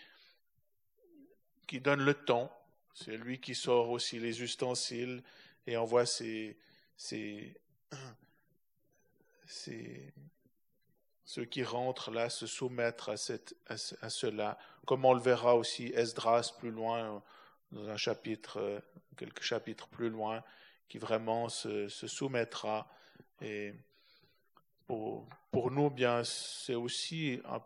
qui 1.67 1.81
donne 1.81 2.01
le 2.01 2.15
ton. 2.15 2.51
C'est 2.95 3.17
lui 3.17 3.41
qui 3.41 3.55
sort 3.55 3.91
aussi 3.91 4.19
les 4.19 4.43
ustensiles 4.43 5.23
et 5.67 5.77
on 5.77 5.85
voit 5.85 6.07
ces, 6.07 6.59
ces, 6.97 7.55
c'est 9.51 10.13
ceux 11.25 11.45
qui 11.45 11.63
rentrent 11.63 12.11
là 12.11 12.29
se 12.31 12.47
soumettre 12.47 13.11
à, 13.11 13.17
cette, 13.17 13.55
à, 13.69 13.77
cela, 13.77 14.59
comme 14.87 15.05
on 15.05 15.13
le 15.13 15.21
verra 15.21 15.55
aussi 15.57 15.93
Esdras 15.95 16.55
plus 16.59 16.71
loin, 16.71 17.23
dans 17.73 17.89
un 17.89 17.97
chapitre, 17.97 18.59
euh, 18.59 18.81
quelques 19.17 19.43
chapitres 19.43 19.87
plus 19.89 20.11
loin, 20.11 20.43
qui 20.89 20.99
vraiment 20.99 21.49
se, 21.49 21.89
se 21.89 22.07
soumettra. 22.07 22.89
Et 23.41 23.75
pour, 24.87 25.29
pour 25.53 25.71
nous, 25.71 25.89
bien, 25.89 26.25
c'est 26.25 26.75
aussi 26.75 27.41
un 27.45 27.63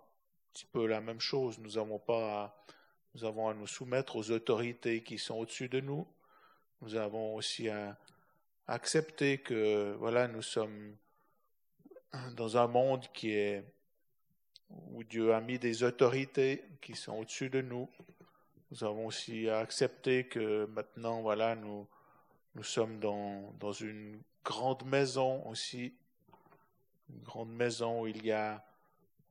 petit 0.53 0.67
peu 0.67 0.87
la 0.87 1.01
même 1.01 1.21
chose. 1.21 1.59
Nous 1.59 1.79
avons 1.79 1.99
pas, 1.99 2.43
à, 2.43 2.57
nous 3.15 3.25
avons 3.25 3.49
à 3.49 3.55
nous 3.55 3.67
soumettre 3.67 4.17
aux 4.17 4.31
autorités 4.31 5.03
qui 5.03 5.17
sont 5.17 5.37
au-dessus 5.37 5.69
de 5.69 5.81
nous. 5.81 6.07
Nous 6.83 6.97
avons 6.97 7.35
aussi 7.35 7.71
à 7.71 7.97
accepter 8.67 9.39
que, 9.39 9.95
voilà, 9.99 10.29
nous 10.29 10.43
sommes 10.43 10.97
dans 12.37 12.57
un 12.57 12.67
monde 12.67 13.07
qui 13.13 13.33
est 13.33 13.65
où 14.71 15.05
Dieu 15.05 15.35
a 15.35 15.41
mis 15.41 15.59
des 15.59 15.83
autorités 15.83 16.65
qui 16.81 16.95
sont 16.95 17.15
au-dessus 17.19 17.51
de 17.51 17.61
nous. 17.61 17.89
Nous 18.71 18.85
avons 18.85 19.07
aussi 19.07 19.49
accepté 19.49 20.27
que 20.27 20.67
maintenant, 20.67 21.23
voilà, 21.23 21.55
nous, 21.55 21.87
nous 22.55 22.63
sommes 22.63 22.99
dans, 22.99 23.53
dans 23.61 23.73
une 23.73 24.21
grande 24.45 24.85
maison 24.85 25.47
aussi, 25.49 25.95
une 27.09 27.23
grande 27.23 27.53
maison 27.53 28.03
où 28.03 28.07
il 28.07 28.25
y 28.25 28.33
a, 28.33 28.65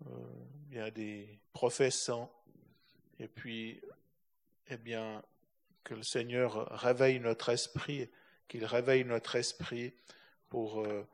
euh, 0.08 0.91
des 0.91 1.39
professants, 1.54 2.32
et 3.19 3.28
puis, 3.28 3.80
eh 4.69 4.78
bien, 4.78 5.22
que 5.84 5.93
le 5.93 6.04
Seigneur 6.04 6.67
réveille 6.80 7.19
notre 7.19 7.50
esprit, 7.50 8.10
qu'il 8.48 8.65
réveille 8.65 9.06
notre 9.06 9.36
esprit 9.36 9.93
pour 10.50 10.82
euh, 10.82 11.08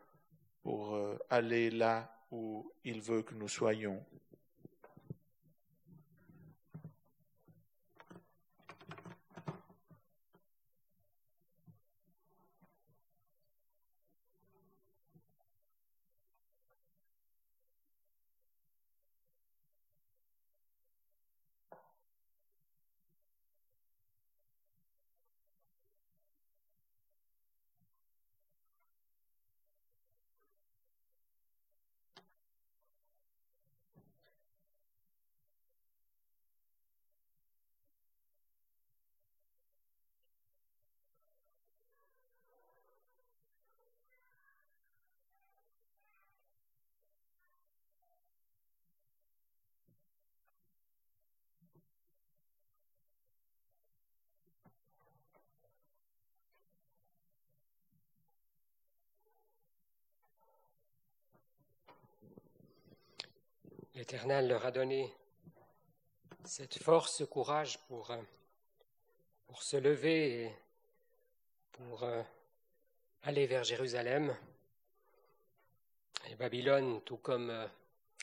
pour 0.61 0.95
euh, 0.95 1.17
aller 1.29 1.69
là 1.69 2.11
où 2.31 2.71
il 2.83 3.01
veut 3.01 3.21
que 3.23 3.33
nous 3.33 3.47
soyons. 3.47 4.03
L'Éternel 63.99 64.47
leur 64.47 64.65
a 64.65 64.71
donné 64.71 65.13
cette 66.45 66.81
force, 66.81 67.17
ce 67.17 67.25
courage 67.25 67.77
pour, 67.89 68.11
euh, 68.11 68.21
se 69.59 69.75
lever 69.75 70.43
et 70.45 70.55
pour 71.73 72.03
euh, 72.03 72.23
aller 73.23 73.45
vers 73.45 73.65
Jérusalem. 73.65 74.33
Et 76.29 76.35
Babylone, 76.35 77.01
tout 77.01 77.17
comme 77.17 77.49
euh, 77.49 77.67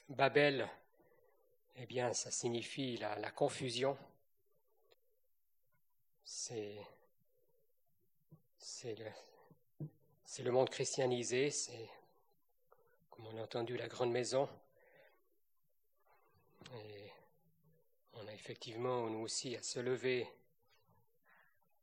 Babel, 0.08 0.66
eh 1.76 1.84
bien, 1.84 2.14
ça 2.14 2.30
signifie 2.30 2.96
la, 2.96 3.30
confusion. 3.30 3.98
C'est, 6.24 6.78
c'est 8.56 8.96
le 10.42 10.50
monde 10.52 10.70
christianisé, 10.70 11.50
c'est, 11.50 11.90
comme 13.10 13.26
on 13.26 13.36
a 13.36 13.42
entendu, 13.42 13.76
la 13.76 13.88
grande 13.88 14.10
maison. 14.10 14.48
Et 16.74 17.10
on 18.14 18.26
a 18.26 18.32
effectivement, 18.32 19.08
nous 19.08 19.20
aussi, 19.20 19.56
à 19.56 19.62
se 19.62 19.80
lever 19.80 20.26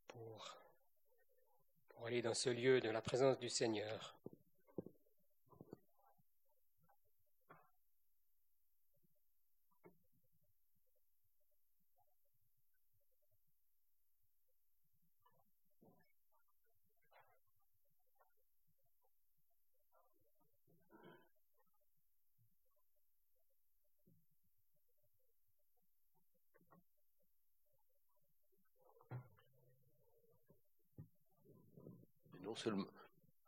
pour, 0.08 0.56
pour 1.88 2.06
aller 2.06 2.22
dans 2.22 2.34
ce 2.34 2.50
lieu 2.50 2.80
de 2.80 2.90
la 2.90 3.00
présence 3.00 3.38
du 3.38 3.48
Seigneur. 3.48 4.14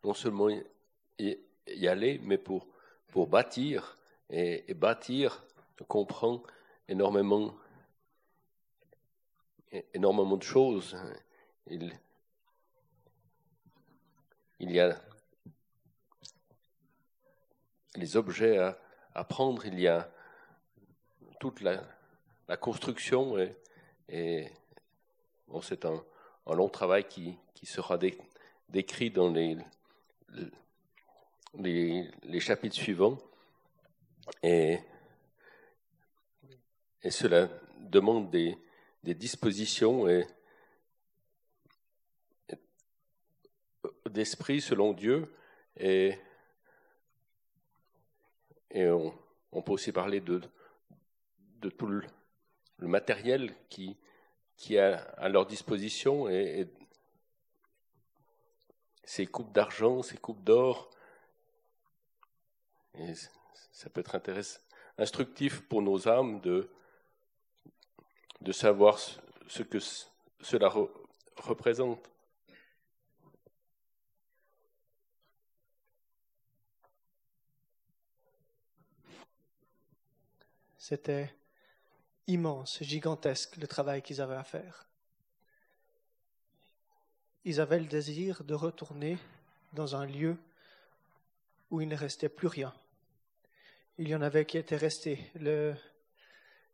Non 0.05 0.15
seulement, 0.15 0.49
y, 1.19 1.89
aller, 1.89 2.21
mais 2.23 2.39
pour, 2.39 2.67
pour 3.09 3.27
bâtir. 3.27 3.99
Et, 4.31 4.75
bâtir 4.75 5.45
comprend 5.89 6.43
énormément, 6.89 7.55
énormément 9.95 10.37
de 10.37 10.43
choses. 10.43 10.97
Il, 11.69 11.93
il 14.59 14.71
y 14.71 14.81
a 14.81 15.01
les 17.97 18.17
objets 18.17 18.59
à, 19.15 19.25
prendre, 19.25 19.65
il 19.67 19.81
y 19.81 19.89
a 19.89 20.11
toute 21.41 21.61
la, 21.61 21.83
construction 22.59 23.37
et, 24.09 24.51
bon, 25.49 25.61
c'est 25.61 25.85
un, 25.85 26.03
long 26.47 26.69
travail 26.69 27.09
qui, 27.09 27.37
qui 27.55 27.67
sera 27.67 27.99
décrit 28.69 29.11
dans 29.11 29.31
les, 29.31 29.57
les, 31.55 32.41
chapitres 32.41 32.77
suivants. 32.77 33.19
Et, 34.43 34.79
cela 37.09 37.49
demande 37.79 38.31
des, 38.31 38.57
dispositions 39.05 40.09
et, 40.09 40.27
d'esprit 44.11 44.61
selon 44.61 44.93
Dieu. 44.93 45.33
Et, 45.79 46.17
on, 48.75 49.63
peut 49.63 49.73
aussi 49.73 49.93
parler 49.93 50.21
de, 50.21 50.43
de 51.61 51.71
tout 51.71 51.87
le, 51.87 52.03
matériel 52.79 53.55
qui, 53.71 53.97
qui 54.57 54.79
a 54.79 54.99
à 55.17 55.29
leur 55.29 55.47
disposition 55.47 56.29
et, 56.29 56.69
ces 59.07 59.27
coupes 59.27 59.53
d'argent, 59.53 60.03
ces 60.03 60.19
coupes 60.19 60.43
d'or. 60.45 60.91
Et 62.95 63.15
ça 63.73 63.89
peut 63.89 64.01
être 64.01 64.21
instructif 64.99 65.63
pour 65.69 65.81
nos 65.81 66.09
âmes 66.09 66.41
de, 66.41 66.69
de 68.41 68.53
savoir 68.53 68.99
ce 69.47 69.63
que 69.63 69.79
cela 70.41 70.71
représente. 71.37 72.11
C'était 80.79 81.35
immense, 82.27 82.83
gigantesque 82.83 83.57
le 83.57 83.67
travail 83.67 84.03
qu'ils 84.03 84.21
avaient 84.21 84.37
à 84.37 84.45
faire 84.45 84.86
ils 87.47 87.61
avaient 87.61 87.79
le 87.79 87.87
désir 87.87 88.43
de 88.43 88.55
retourner 88.55 89.19
dans 89.73 89.95
un 89.95 90.05
lieu 90.05 90.37
où 91.71 91.81
il 91.81 91.87
ne 91.87 91.95
restait 91.95 92.29
plus 92.29 92.49
rien. 92.49 92.75
Il 93.99 94.09
y 94.09 94.17
en 94.17 94.21
avait 94.21 94.45
qui 94.45 94.59
étaient 94.59 94.77
restés. 94.77 95.21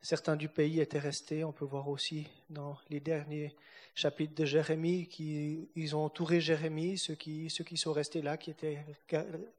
Certains 0.01 0.35
du 0.35 0.49
pays 0.49 0.81
étaient 0.81 0.99
restés. 0.99 1.45
On 1.45 1.53
peut 1.53 1.67
voir 1.67 1.89
aussi 1.89 2.27
dans 2.49 2.79
les 2.89 3.01
derniers 3.01 3.55
chapitres 3.95 4.35
de 4.35 4.47
Jérémie 4.47 5.09
qu'ils 5.09 5.95
ont 5.95 6.07
entouré 6.07 6.41
Jérémie, 6.41 6.97
ceux 6.97 7.17
qui, 7.17 7.51
ceux 7.51 7.65
qui 7.65 7.77
sont 7.77 7.93
restés 7.93 8.23
là, 8.23 8.39
qui, 8.39 8.51
étaient, 8.51 8.79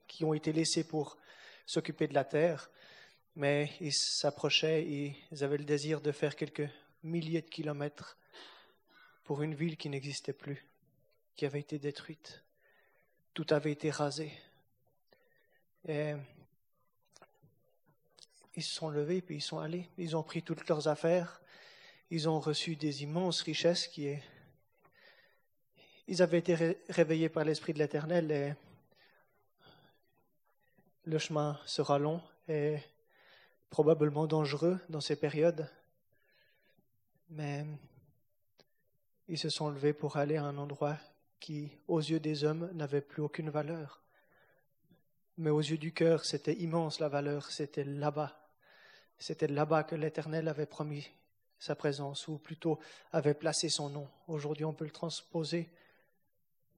qui 0.08 0.26
ont 0.26 0.34
été 0.34 0.52
laissés 0.52 0.84
pour 0.84 1.18
s'occuper 1.68 2.08
de 2.08 2.16
la 2.16 2.26
terre. 2.26 2.72
Mais 3.36 3.70
ils 3.80 3.94
s'approchaient 3.94 4.82
et 4.82 5.16
ils 5.32 5.44
avaient 5.44 5.60
le 5.60 5.64
désir 5.64 6.02
de 6.02 6.12
faire 6.12 6.36
quelques 6.36 6.68
milliers 7.04 7.44
de 7.44 7.50
kilomètres 7.50 8.18
pour 9.26 9.44
une 9.44 9.54
ville 9.54 9.78
qui 9.78 9.90
n'existait 9.90 10.34
plus 10.34 10.66
qui 11.36 11.46
avait 11.46 11.60
été 11.60 11.80
détruite. 11.80 12.44
Tout 13.34 13.48
avait 13.50 13.72
été 13.72 13.90
rasé. 13.90 14.32
Et 15.88 16.14
ils 18.56 18.64
se 18.64 18.74
sont 18.74 18.90
levés 18.90 19.22
puis 19.22 19.38
ils 19.38 19.42
sont 19.42 19.60
allés. 19.60 19.90
Ils 19.98 20.16
ont 20.16 20.24
pris 20.24 20.44
toutes 20.44 20.68
leurs 20.68 20.88
affaires. 20.88 21.42
Ils 22.10 22.30
ont 22.30 22.40
reçu 22.40 22.76
des 22.76 23.04
immenses 23.04 23.42
richesses. 23.42 23.90
Ils 26.08 26.22
avaient 26.22 26.40
été 26.40 26.78
réveillés 26.90 27.30
par 27.30 27.44
l'Esprit 27.44 27.74
de 27.74 27.80
l'Éternel 27.80 28.32
et 28.32 28.54
le 31.06 31.18
chemin 31.18 31.60
sera 31.66 31.98
long 31.98 32.22
et 32.48 32.78
probablement 33.70 34.28
dangereux 34.28 34.80
dans 34.90 35.02
ces 35.02 35.16
périodes. 35.16 35.68
Mais 37.30 37.66
ils 39.28 39.40
se 39.40 39.50
sont 39.50 39.70
levés 39.70 39.94
pour 39.94 40.18
aller 40.18 40.38
à 40.38 40.44
un 40.44 40.58
endroit 40.58 40.98
qui, 41.44 41.78
aux 41.90 42.00
yeux 42.00 42.22
des 42.22 42.46
hommes, 42.46 42.70
n'avait 42.72 43.02
plus 43.02 43.22
aucune 43.22 43.50
valeur. 43.50 44.02
Mais 45.38 45.50
aux 45.50 45.60
yeux 45.60 45.78
du 45.78 45.94
cœur, 45.94 46.24
c'était 46.24 46.54
immense 46.54 47.02
la 47.02 47.10
valeur, 47.10 47.52
c'était 47.52 47.84
là-bas. 47.84 48.40
C'était 49.20 49.48
là-bas 49.48 49.84
que 49.84 49.96
l'Éternel 49.96 50.48
avait 50.48 50.66
promis 50.66 51.12
sa 51.60 51.76
présence, 51.76 52.30
ou 52.30 52.38
plutôt 52.38 52.80
avait 53.12 53.34
placé 53.34 53.68
son 53.68 53.90
nom. 53.90 54.08
Aujourd'hui, 54.30 54.64
on 54.64 54.72
peut 54.72 54.86
le 54.86 54.92
transposer 54.92 55.70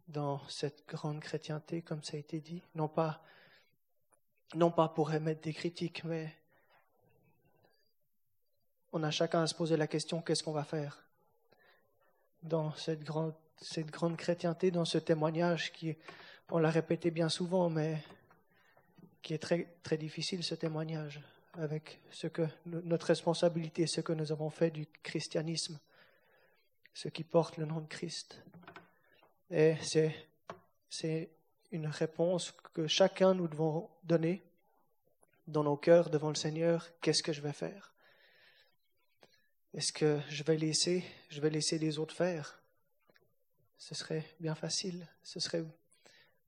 dans 0.07 0.39
cette 0.47 0.87
grande 0.87 1.19
chrétienté, 1.19 1.83
comme 1.83 2.01
ça 2.01 2.17
a 2.17 2.19
été 2.19 2.39
dit, 2.39 2.63
non 2.73 2.87
pas, 2.87 3.23
non 4.55 4.71
pas 4.71 4.89
pour 4.89 5.13
émettre 5.13 5.41
des 5.41 5.53
critiques, 5.53 6.03
mais 6.05 6.35
on 8.93 9.03
a 9.03 9.11
chacun 9.11 9.43
à 9.43 9.47
se 9.47 9.53
poser 9.53 9.77
la 9.77 9.85
question 9.85 10.23
qu'est-ce 10.23 10.41
qu'on 10.41 10.53
va 10.53 10.63
faire 10.63 11.03
dans 12.41 12.73
cette 12.73 13.03
grande 13.03 13.35
cette 13.61 13.87
grande 13.87 14.17
chrétienté 14.17 14.71
dans 14.71 14.85
ce 14.85 14.97
témoignage 14.97 15.71
qui, 15.71 15.95
on 16.49 16.59
l'a 16.59 16.69
répété 16.69 17.11
bien 17.11 17.29
souvent, 17.29 17.69
mais 17.69 17.97
qui 19.21 19.33
est 19.33 19.39
très, 19.39 19.97
difficile, 19.97 20.43
ce 20.43 20.55
témoignage, 20.55 21.19
avec 21.55 21.99
ce 22.11 22.27
que 22.27 22.47
notre 22.65 23.07
responsabilité, 23.07 23.87
ce 23.87 24.01
que 24.01 24.13
nous 24.13 24.31
avons 24.31 24.49
fait 24.49 24.69
du 24.69 24.85
christianisme, 25.01 25.79
ce 26.93 27.09
qui 27.09 27.23
porte 27.23 27.57
le 27.57 27.65
nom 27.65 27.79
de 27.81 27.87
Christ. 27.87 28.43
Et 29.49 29.75
c'est, 29.81 30.13
c'est 30.89 31.29
une 31.71 31.87
réponse 31.87 32.53
que 32.73 32.87
chacun 32.87 33.33
nous 33.33 33.47
devons 33.47 33.89
donner 34.03 34.43
dans 35.47 35.63
nos 35.63 35.77
cœurs 35.77 36.09
devant 36.09 36.29
le 36.29 36.35
Seigneur. 36.35 36.87
Qu'est-ce 37.01 37.23
que 37.23 37.33
je 37.33 37.41
vais 37.41 37.53
faire? 37.53 37.93
Est-ce 39.73 39.91
que 39.91 40.19
je 40.29 40.43
vais 40.43 40.57
laisser, 40.57 41.03
je 41.29 41.41
vais 41.41 41.49
laisser 41.49 41.77
les 41.77 41.99
autres 41.99 42.15
faire? 42.15 42.61
Ce 43.77 43.95
serait 43.95 44.25
bien 44.39 44.55
facile, 44.55 45.07
ce 45.23 45.39
serait 45.39 45.63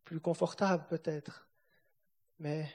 plus 0.03 0.19
confortable 0.19 0.85
peut-être. 0.89 1.47
Mais 2.39 2.69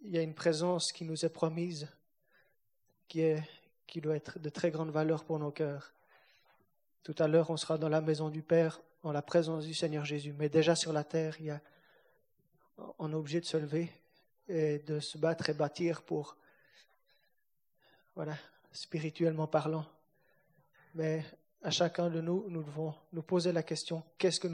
il 0.00 0.10
y 0.10 0.18
a 0.18 0.22
une 0.22 0.34
présence 0.34 0.92
qui 0.92 1.04
nous 1.04 1.24
est 1.24 1.30
promise, 1.30 1.88
qui, 3.08 3.20
est, 3.20 3.42
qui 3.86 4.00
doit 4.00 4.16
être 4.16 4.38
de 4.38 4.48
très 4.48 4.70
grande 4.70 4.90
valeur 4.90 5.24
pour 5.24 5.38
nos 5.38 5.50
cœurs. 5.50 5.92
Tout 7.02 7.14
à 7.18 7.28
l'heure, 7.28 7.50
on 7.50 7.56
sera 7.56 7.78
dans 7.78 7.88
la 7.88 8.00
maison 8.00 8.30
du 8.30 8.42
Père, 8.42 8.80
en 9.02 9.12
la 9.12 9.22
présence 9.22 9.66
du 9.66 9.74
Seigneur 9.74 10.04
Jésus. 10.04 10.32
Mais 10.32 10.48
déjà 10.48 10.74
sur 10.74 10.92
la 10.92 11.04
terre, 11.04 11.36
il 11.40 11.46
y 11.46 11.50
a, 11.50 11.60
on 12.98 13.12
est 13.12 13.14
obligé 13.14 13.40
de 13.40 13.46
se 13.46 13.56
lever 13.56 13.90
et 14.48 14.78
de 14.78 15.00
se 15.00 15.18
battre 15.18 15.50
et 15.50 15.54
bâtir 15.54 16.02
pour, 16.02 16.36
voilà, 18.14 18.36
spirituellement 18.72 19.46
parlant. 19.46 19.86
Mais 20.94 21.24
à 21.64 21.70
chacun 21.70 22.10
de 22.10 22.20
nous, 22.20 22.44
nous 22.50 22.62
devons 22.62 22.94
nous 23.14 23.22
poser 23.22 23.50
la 23.50 23.62
question 23.62 24.04
qu'est-ce 24.18 24.38
que 24.38 24.48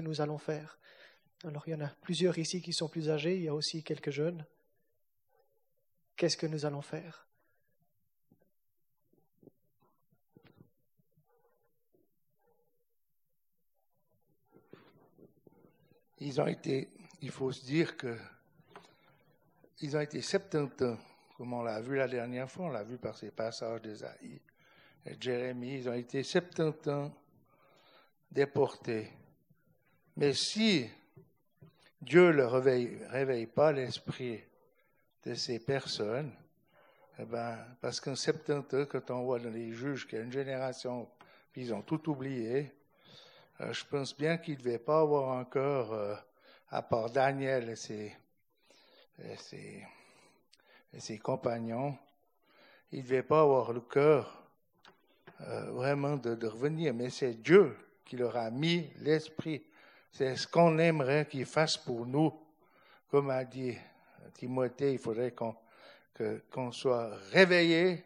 nous, 0.00 0.20
allons 0.22 0.38
faire? 0.38 0.78
Alors 1.44 1.62
il 1.66 1.72
y 1.72 1.74
en 1.74 1.82
a 1.82 1.88
plusieurs 2.00 2.38
ici 2.38 2.62
qui 2.62 2.72
sont 2.72 2.88
plus 2.88 3.10
âgés, 3.10 3.36
il 3.36 3.42
y 3.42 3.48
a 3.48 3.54
aussi 3.54 3.82
quelques 3.82 4.10
jeunes. 4.10 4.46
Qu'est-ce 6.16 6.38
que 6.38 6.46
nous 6.46 6.64
allons 6.64 6.80
faire? 6.80 7.26
Ils 16.18 16.40
ont 16.40 16.46
été, 16.46 16.88
il 17.20 17.30
faut 17.30 17.52
se 17.52 17.64
dire 17.64 17.98
que 17.98 18.16
ils 19.82 19.96
ont 19.96 20.00
été 20.00 20.22
70 20.22 20.84
ans, 20.84 20.98
comme 21.36 21.52
on 21.52 21.62
l'a 21.62 21.80
vu 21.82 21.96
la 21.96 22.08
dernière 22.08 22.50
fois, 22.50 22.66
on 22.66 22.70
l'a 22.70 22.84
vu 22.84 22.96
par 22.96 23.16
ces 23.16 23.30
passages 23.30 23.82
d'Esaïe 23.82 24.34
et 24.34 24.42
Jérémie, 25.18 25.78
ils 25.78 25.88
ont 25.88 25.94
été 25.94 26.22
70 26.22 26.88
ans 26.90 27.14
déportés. 28.30 29.10
Mais 30.16 30.34
si 30.34 30.88
Dieu 32.00 32.32
ne 32.32 32.42
réveille, 32.42 33.46
pas 33.46 33.72
l'esprit 33.72 34.42
de 35.24 35.34
ces 35.34 35.58
personnes, 35.58 36.32
eh 37.18 37.24
ben, 37.24 37.58
parce 37.80 38.00
qu'en 38.00 38.14
70 38.14 38.74
ans, 38.74 38.86
quand 38.86 39.10
on 39.10 39.24
voit 39.24 39.38
dans 39.38 39.50
les 39.50 39.72
juges 39.72 40.06
qu'il 40.06 40.18
y 40.18 40.20
a 40.20 40.24
une 40.24 40.32
génération, 40.32 41.08
puis 41.52 41.62
ils 41.62 41.74
ont 41.74 41.82
tout 41.82 42.08
oublié, 42.10 42.72
euh, 43.60 43.72
je 43.72 43.84
pense 43.84 44.16
bien 44.16 44.38
qu'ils 44.38 44.54
ne 44.54 44.60
devaient 44.60 44.78
pas 44.78 45.00
avoir 45.00 45.38
encore, 45.38 45.92
euh, 45.92 46.14
à 46.70 46.82
part 46.82 47.10
Daniel 47.10 47.70
et 47.70 47.76
ses, 47.76 48.16
et 49.18 51.00
ses, 51.00 51.18
compagnons, 51.18 51.98
ils 52.92 53.00
ne 53.00 53.04
devaient 53.04 53.22
pas 53.22 53.42
avoir 53.42 53.72
le 53.72 53.80
cœur 53.80 54.39
euh, 55.40 55.70
vraiment 55.72 56.16
de, 56.16 56.46
revenir, 56.46 56.94
mais 56.94 57.10
c'est 57.10 57.34
Dieu 57.34 57.76
qui 58.04 58.16
leur 58.16 58.36
a 58.36 58.50
mis 58.50 58.90
l'esprit. 59.00 59.62
C'est 60.12 60.36
ce 60.36 60.46
qu'on 60.46 60.78
aimerait 60.78 61.26
qu'il 61.26 61.46
fasse 61.46 61.76
pour 61.76 62.06
nous. 62.06 62.32
Comme 63.08 63.30
a 63.30 63.44
dit 63.44 63.76
Timothée, 64.34 64.92
il 64.92 64.98
faudrait 64.98 65.32
qu'on 65.32 65.54
qu'on 66.50 66.70
soit 66.70 67.10
réveillé 67.30 68.04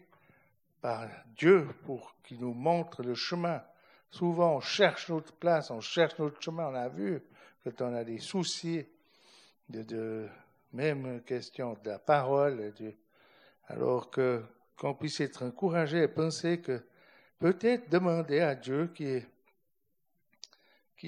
par 0.81 1.09
Dieu 1.37 1.67
pour 1.85 2.15
qu'il 2.23 2.41
nous 2.41 2.55
montre 2.55 3.03
le 3.03 3.15
chemin. 3.15 3.63
Souvent, 4.11 4.57
on 4.57 4.61
cherche 4.61 5.09
notre 5.09 5.33
place, 5.33 5.71
on 5.71 5.81
cherche 5.81 6.19
notre 6.19 6.41
chemin. 6.41 6.69
On 6.69 6.75
a 6.75 6.89
vu 6.89 7.23
quand 7.65 7.83
on 7.83 7.95
a 7.95 8.05
des 8.05 8.19
soucis 8.19 8.87
de, 9.69 10.29
même 10.73 11.23
question 11.23 11.77
de 11.83 11.89
la 11.89 11.99
parole, 11.99 12.73
alors 13.69 14.11
que 14.11 14.43
qu'on 14.77 14.95
puisse 14.95 15.21
être 15.21 15.45
encouragé 15.45 16.03
et 16.03 16.09
penser 16.09 16.61
que 16.61 16.85
peut-être 17.39 17.91
demander 17.91 18.41
à 18.41 18.55
Dieu 18.55 18.93
qui, 18.95 19.23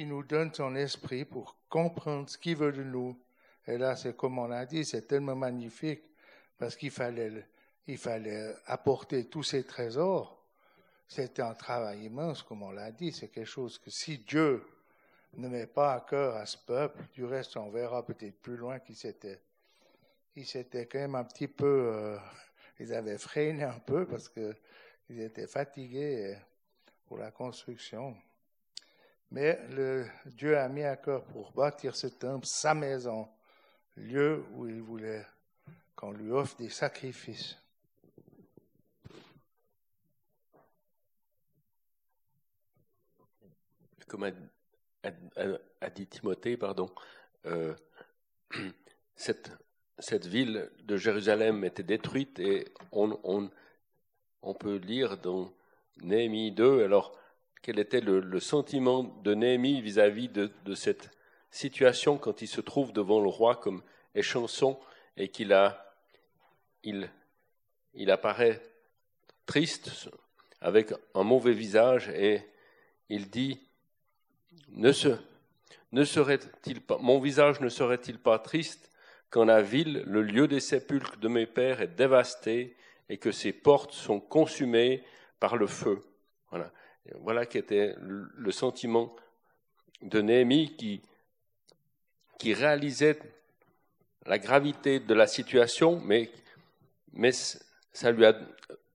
nous 0.05 0.23
donne 0.23 0.53
son 0.53 0.77
esprit 0.77 1.25
pour 1.25 1.57
comprendre 1.71 2.29
ce 2.29 2.37
qu'il 2.37 2.57
veut 2.57 2.73
de 2.73 2.83
nous. 2.83 3.19
Et 3.67 3.79
là, 3.79 3.97
c'est 3.97 4.15
comme 4.15 4.39
on 4.39 4.51
a 4.51 4.67
dit, 4.67 4.85
c'est 4.85 5.07
tellement 5.07 5.37
magnifique 5.37 6.03
parce 6.59 6.77
qu'il 6.77 6.91
fallait, 6.91 7.47
apporter 8.67 9.25
tous 9.25 9.43
ces 9.43 9.65
trésors 9.65 10.37
c'était 11.09 11.43
un 11.43 11.55
travail 11.55 12.05
immense, 12.05 12.43
comme 12.43 12.63
on 12.63 12.73
l'a 12.73 12.91
dit. 12.91 13.13
C'est 13.13 13.29
quelque 13.29 13.47
chose 13.47 13.79
que 13.79 13.91
si 13.91 14.19
Dieu 14.19 14.65
ne 15.35 15.49
met 15.49 15.67
pas 15.67 15.95
à 15.95 16.01
cœur 16.01 16.37
à 16.37 16.47
ce 16.47 16.59
peuple, 16.59 17.03
du 17.15 17.25
reste, 17.25 17.57
on 17.57 17.71
verra 17.71 18.05
peut-être 18.05 18.41
plus 18.41 18.57
loin 18.57 18.79
qu'il 18.81 18.97
s'était, 18.97 19.41
il 20.35 20.47
s'était 20.47 20.87
quand 20.87 20.99
même 20.99 21.15
un 21.15 21.25
petit 21.25 21.49
peu, 21.49 21.93
euh, 21.95 22.19
ils 22.81 22.93
avaient 22.93 23.19
freiné 23.19 23.63
un 23.63 23.79
peu 23.79 24.07
parce 24.07 24.29
qu'ils 25.07 25.21
étaient 25.21 25.47
fatigués 25.47 26.35
euh, 26.35 26.37
pour 27.07 27.19
la 27.19 27.31
construction. 27.31 28.17
Mais 29.31 29.59
le, 29.71 30.07
Dieu 30.27 30.57
a 30.59 30.69
mis 30.69 30.85
à 30.85 30.97
cœur 30.97 31.25
pour 31.25 31.53
bâtir 31.53 31.97
ce 31.97 32.07
temple, 32.07 32.47
sa 32.47 32.75
maison, 32.75 33.29
lieu 33.97 34.45
où 34.53 34.69
il 34.69 34.81
voulait 34.81 35.27
qu'on 35.95 36.13
lui 36.13 36.31
offre 36.31 36.57
des 36.57 36.71
sacrifices. 36.71 37.57
comme 44.07 44.23
a, 44.23 45.91
dit 45.91 46.07
Timothée, 46.07 46.57
pardon, 46.57 46.91
euh, 47.47 47.75
cette, 49.17 49.51
cette, 49.99 50.27
ville 50.27 50.71
de 50.85 50.97
Jérusalem 50.97 51.65
était 51.65 51.83
détruite 51.83 52.39
et 52.39 52.67
on, 52.93 53.19
on, 53.25 53.51
on 54.47 54.55
peut 54.55 54.77
lire 54.77 55.19
dans 55.19 55.53
Néhémie 56.03 56.53
2, 56.53 56.85
alors 56.85 57.13
quel 57.63 57.81
était 57.81 58.01
le, 58.01 58.39
sentiment 58.39 59.03
de 59.03 59.35
Néhémie 59.35 59.81
vis-à-vis 59.81 60.29
de, 60.29 60.75
cette 60.75 61.11
situation 61.51 62.17
quand 62.17 62.43
il 62.43 62.47
se 62.47 62.61
trouve 62.61 62.93
devant 62.93 63.21
le 63.21 63.29
roi 63.29 63.57
comme 63.57 63.83
échanson 64.15 64.79
et 65.17 65.29
qu'il 65.29 65.53
a, 65.53 65.93
il, 66.85 67.11
apparaît 68.09 68.63
triste 69.47 70.09
avec 70.61 70.93
un 71.15 71.25
mauvais 71.25 71.53
visage 71.53 72.09
et 72.11 72.41
il 73.09 73.29
dit 73.29 73.59
ne, 74.69 74.93
ne 75.91 76.05
serait-il 76.05 76.81
pas, 76.83 76.99
mon 76.99 77.19
visage 77.19 77.61
ne 77.61 77.69
serait-il 77.69 78.19
pas 78.19 78.39
triste 78.39 78.93
quand 79.31 79.45
la 79.45 79.61
ville, 79.61 80.05
le 80.07 80.23
lieu 80.23 80.47
des 80.47 80.61
sépulcres 80.61 81.17
de 81.17 81.27
mes 81.27 81.47
pères, 81.47 81.81
est 81.81 81.97
dévasté 81.97 82.77
et 83.09 83.19
que 83.19 83.33
ses 83.33 83.53
portes 83.53 83.93
sont 83.93 84.21
consumées 84.21 85.03
par 85.41 85.57
le 85.57 85.67
feu. 85.67 86.01
Voilà, 86.51 86.73
voilà 87.21 87.47
qui 87.47 87.59
était 87.59 87.95
le 87.99 88.51
sentiment 88.53 89.15
de 90.03 90.21
Néhémie 90.21 90.77
qui, 90.77 91.03
qui 92.39 92.55
réalisait 92.55 93.19
la 94.27 94.39
gravité 94.39 95.01
de 95.01 95.15
la 95.15 95.27
situation, 95.27 96.01
mais, 96.01 96.31
mais 97.13 97.33
ça 97.33 98.11
lui 98.11 98.27
a 98.27 98.37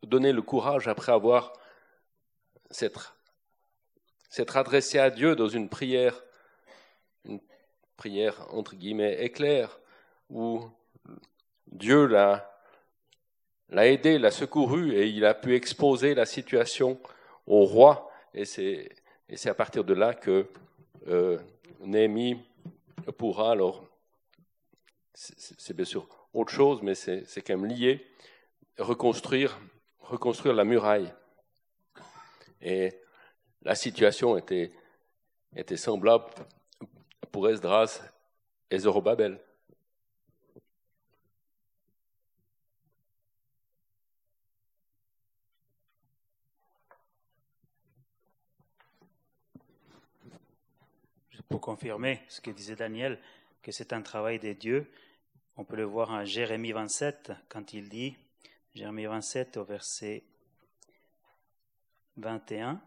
donné 0.04 0.34
le 0.34 0.42
courage 0.42 0.88
après 0.88 1.12
avoir 1.12 1.54
cette 2.70 2.98
s'être 4.30 4.56
adressé 4.56 4.98
à 4.98 5.10
Dieu 5.10 5.36
dans 5.36 5.50
une 5.50 5.68
prière, 5.68 6.24
une 7.26 7.42
prière 7.98 8.48
entre 8.54 8.76
guillemets 8.76 9.22
éclair, 9.26 9.78
où 10.30 10.62
Dieu 11.68 12.06
l'a, 12.06 12.51
l'a 13.72 13.88
aidé, 13.88 14.20
l'a 14.20 14.32
secouru 14.32 14.94
et 14.94 15.08
il 15.08 15.26
a 15.26 15.34
pu 15.34 15.56
exposer 15.56 16.14
la 16.14 16.26
situation 16.26 17.00
au 17.48 17.66
roi. 17.66 18.12
Et 18.34 18.46
c'est, 18.46 18.90
à 19.46 19.54
partir 19.54 19.84
de 19.84 19.94
là 19.94 20.14
que 20.14 20.46
euh, 21.08 21.40
Néhémie 21.80 22.40
pourra, 23.18 23.52
alors, 23.52 23.84
c'est, 25.14 25.76
bien 25.76 25.86
sûr 25.86 26.08
autre 26.34 26.52
chose, 26.52 26.82
mais 26.82 26.96
c'est, 26.96 27.26
c'est 27.26 27.42
quand 27.42 27.58
même 27.58 27.70
lié, 27.70 28.08
reconstruire, 28.78 29.60
reconstruire 30.00 30.54
la 30.54 30.64
muraille. 30.64 31.12
Et 32.62 32.94
la 33.64 33.76
situation 33.76 34.38
était, 34.38 34.72
était 35.56 35.78
semblable 35.78 36.26
pour 37.32 37.50
Esdras 37.50 38.02
et 38.70 38.80
Zorobabel. 38.80 39.40
Pour 51.52 51.60
confirmer 51.60 52.22
ce 52.30 52.40
que 52.40 52.50
disait 52.50 52.78
Daniel, 52.78 53.20
que 53.62 53.74
c'est 53.74 53.92
un 53.92 54.02
travail 54.02 54.40
de 54.40 54.54
Dieu, 54.54 54.90
on 55.58 55.66
peut 55.66 55.76
le 55.76 55.84
voir 55.84 56.10
en 56.10 56.24
Jérémie 56.24 56.72
27, 56.72 57.34
quand 57.50 57.74
il 57.74 57.90
dit, 57.90 58.16
Jérémie 58.74 59.06
27 59.06 59.58
au 59.58 59.66
verset 59.66 60.24
21, 62.16 62.82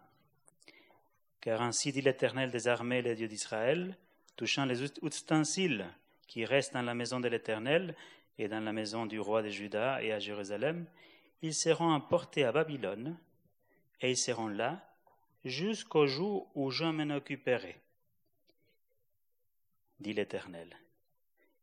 car 1.42 1.60
ainsi 1.60 1.92
dit 1.92 2.00
l'Éternel 2.00 2.50
des 2.50 2.66
armées, 2.66 3.02
le 3.02 3.14
Dieu 3.14 3.28
d'Israël, 3.28 3.98
touchant 4.34 4.64
les 4.64 4.82
ustensiles 4.82 5.86
qui 6.26 6.46
restent 6.46 6.72
dans 6.72 6.80
la 6.80 6.94
maison 6.94 7.20
de 7.20 7.28
l'Éternel 7.28 7.94
et 8.38 8.48
dans 8.48 8.64
la 8.64 8.72
maison 8.72 9.04
du 9.04 9.20
roi 9.20 9.42
de 9.42 9.50
Juda 9.50 10.02
et 10.02 10.10
à 10.10 10.18
Jérusalem, 10.18 10.86
ils 11.42 11.54
seront 11.54 11.92
emportés 11.92 12.44
à 12.44 12.52
Babylone, 12.52 13.18
et 14.00 14.10
ils 14.12 14.16
seront 14.16 14.48
là 14.48 14.82
jusqu'au 15.44 16.06
jour 16.06 16.50
où 16.54 16.70
je 16.70 16.84
m'en 16.84 17.14
occuperai, 17.14 17.83
dit 20.04 20.12
l'Éternel, 20.12 20.68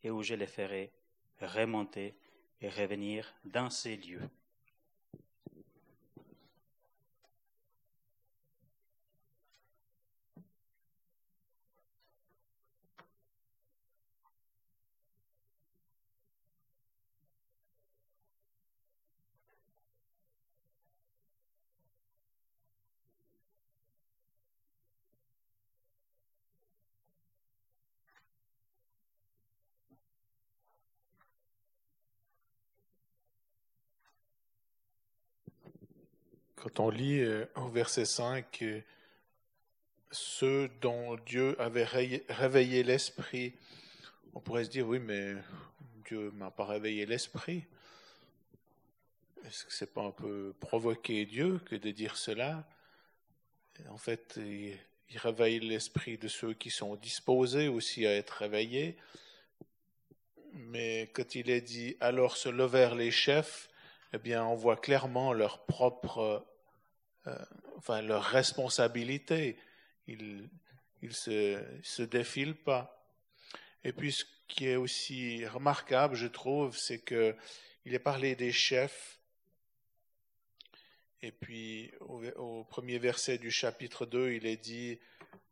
et 0.03 0.09
où 0.09 0.23
je 0.23 0.33
les 0.33 0.47
ferai 0.47 0.91
remonter 1.39 2.15
et 2.59 2.69
revenir 2.69 3.33
dans 3.45 3.69
ces 3.69 3.97
lieux. 3.97 4.27
On 36.77 36.89
lit 36.89 37.19
euh, 37.19 37.45
au 37.55 37.67
verset 37.67 38.05
5, 38.05 38.61
euh, 38.61 38.81
ceux 40.11 40.69
dont 40.81 41.15
Dieu 41.25 41.59
avait 41.61 41.83
réveillé 41.83 42.83
l'esprit, 42.83 43.53
on 44.33 44.39
pourrait 44.39 44.63
se 44.63 44.69
dire, 44.69 44.87
oui, 44.87 44.99
mais 44.99 45.35
Dieu 46.05 46.31
m'a 46.31 46.49
pas 46.49 46.65
réveillé 46.65 47.05
l'esprit. 47.05 47.65
Est-ce 49.45 49.65
que 49.65 49.73
c'est 49.73 49.93
pas 49.93 50.03
un 50.03 50.11
peu 50.11 50.53
provoquer 50.59 51.25
Dieu 51.25 51.59
que 51.65 51.75
de 51.75 51.91
dire 51.91 52.15
cela? 52.15 52.67
En 53.89 53.97
fait, 53.97 54.37
il, 54.37 54.77
réveille 55.15 55.59
l'esprit 55.59 56.17
de 56.17 56.29
ceux 56.29 56.53
qui 56.53 56.69
sont 56.69 56.95
disposés 56.95 57.67
aussi 57.67 58.05
à 58.07 58.15
être 58.15 58.31
réveillés. 58.31 58.95
Mais 60.53 61.09
quand 61.13 61.35
il 61.35 61.49
est 61.49 61.61
dit 61.61 61.97
alors 61.99 62.37
se 62.37 62.47
levèrent 62.47 62.95
les 62.95 63.11
chefs, 63.11 63.69
eh 64.13 64.17
bien, 64.17 64.45
on 64.45 64.55
voit 64.55 64.77
clairement 64.77 65.33
leur 65.33 65.65
propre, 65.65 66.45
euh, 67.27 67.35
enfin, 67.77 68.01
leur 68.01 68.23
responsabilité. 68.23 69.57
Ils, 70.07 70.49
ils 71.01 71.13
se, 71.13 71.63
se 71.83 72.03
défilent 72.03 72.55
pas. 72.55 73.05
Et 73.83 73.93
puis, 73.93 74.11
ce 74.11 74.25
qui 74.47 74.67
est 74.67 74.75
aussi 74.75 75.45
remarquable, 75.47 76.15
je 76.15 76.27
trouve, 76.27 76.77
c'est 76.77 76.99
que 76.99 77.35
il 77.85 77.95
est 77.95 77.99
parlé 77.99 78.35
des 78.35 78.51
chefs 78.51 79.21
et 81.23 81.31
puis 81.31 81.91
au, 81.99 82.63
premier 82.63 82.97
verset 82.97 83.37
du 83.37 83.51
chapitre 83.51 84.05
2, 84.07 84.31
il 84.33 84.47
est 84.47 84.57
dit 84.57 84.99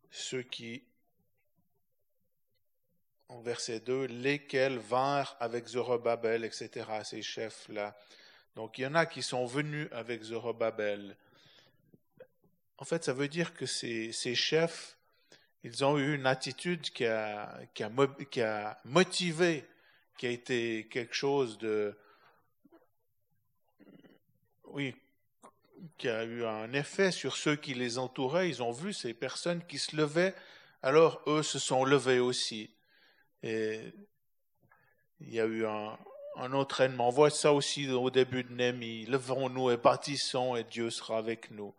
ceux 0.09 0.41
qui, 0.41 0.83
en 3.27 3.39
verset 3.41 3.79
2, 3.79 4.05
lesquels 4.05 4.79
vinrent 4.79 5.37
avec 5.39 5.67
Zorobabel, 5.67 6.43
etc., 6.43 6.87
ces 7.03 7.21
chefs-là. 7.21 7.95
Donc 8.55 8.79
il 8.79 8.81
y 8.81 8.87
en 8.87 8.95
a 8.95 9.05
qui 9.05 9.21
sont 9.21 9.45
venus 9.45 9.87
avec 9.91 10.23
Zorobabel. 10.23 11.15
En 12.81 12.85
fait, 12.85 13.03
ça 13.03 13.11
veut 13.11 13.27
dire 13.27 13.53
que 13.53 13.65
ces, 13.65 14.35
chefs, 14.35 14.97
ils 15.63 15.83
ont 15.83 15.97
eu 15.97 16.15
une 16.15 16.25
attitude 16.25 16.81
qui 16.91 17.05
a, 17.05 17.59
motivé, 18.85 19.65
qui 20.17 20.27
a 20.27 20.29
été 20.29 20.87
quelque 20.89 21.13
chose 21.13 21.57
de, 21.57 21.97
oui, 24.63 24.95
qui 25.97 26.07
a 26.07 26.23
eu 26.23 26.45
un 26.45 26.71
effet 26.71 27.11
sur 27.11 27.35
ceux 27.35 27.57
qui 27.57 27.73
les 27.73 27.97
entouraient. 27.97 28.47
Ils 28.47 28.63
ont 28.63 28.71
vu 28.71 28.93
ces 28.93 29.13
personnes 29.13 29.61
qui 29.67 29.77
se 29.77 29.97
levaient, 29.97 30.33
alors 30.81 31.21
eux 31.27 31.43
se 31.43 31.59
sont 31.59 31.83
levés 31.83 32.19
aussi. 32.19 32.69
Et 33.43 33.93
il 35.19 35.33
y 35.33 35.41
a 35.41 35.45
eu 35.45 35.65
un, 35.65 35.97
entraînement. 36.37 37.09
On 37.09 37.11
voit 37.11 37.29
ça 37.29 37.51
aussi 37.51 37.89
au 37.89 38.09
début 38.09 38.45
de 38.45 38.53
Némi. 38.53 39.05
Levons-nous 39.05 39.71
et 39.71 39.77
bâtissons 39.77 40.55
et 40.55 40.63
Dieu 40.63 40.89
sera 40.89 41.17
avec 41.17 41.51
nous. 41.51 41.75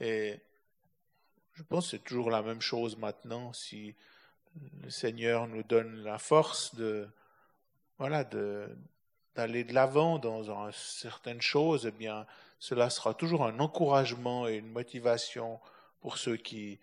Et 0.00 0.40
je 1.54 1.62
pense 1.62 1.84
que 1.86 1.90
c'est 1.92 2.04
toujours 2.04 2.30
la 2.30 2.42
même 2.42 2.60
chose 2.60 2.96
maintenant. 2.96 3.52
Si 3.52 3.94
le 4.82 4.90
Seigneur 4.90 5.46
nous 5.46 5.62
donne 5.62 6.02
la 6.02 6.18
force 6.18 6.74
de, 6.74 7.08
voilà, 7.98 8.24
de, 8.24 8.68
d'aller 9.34 9.64
de 9.64 9.72
l'avant 9.72 10.18
dans 10.18 10.70
certaines 10.72 11.42
choses, 11.42 11.86
eh 11.86 11.92
bien, 11.92 12.26
cela 12.58 12.90
sera 12.90 13.14
toujours 13.14 13.44
un 13.44 13.60
encouragement 13.60 14.48
et 14.48 14.56
une 14.56 14.70
motivation 14.70 15.60
pour 16.00 16.18
ceux 16.18 16.36
qui, 16.36 16.78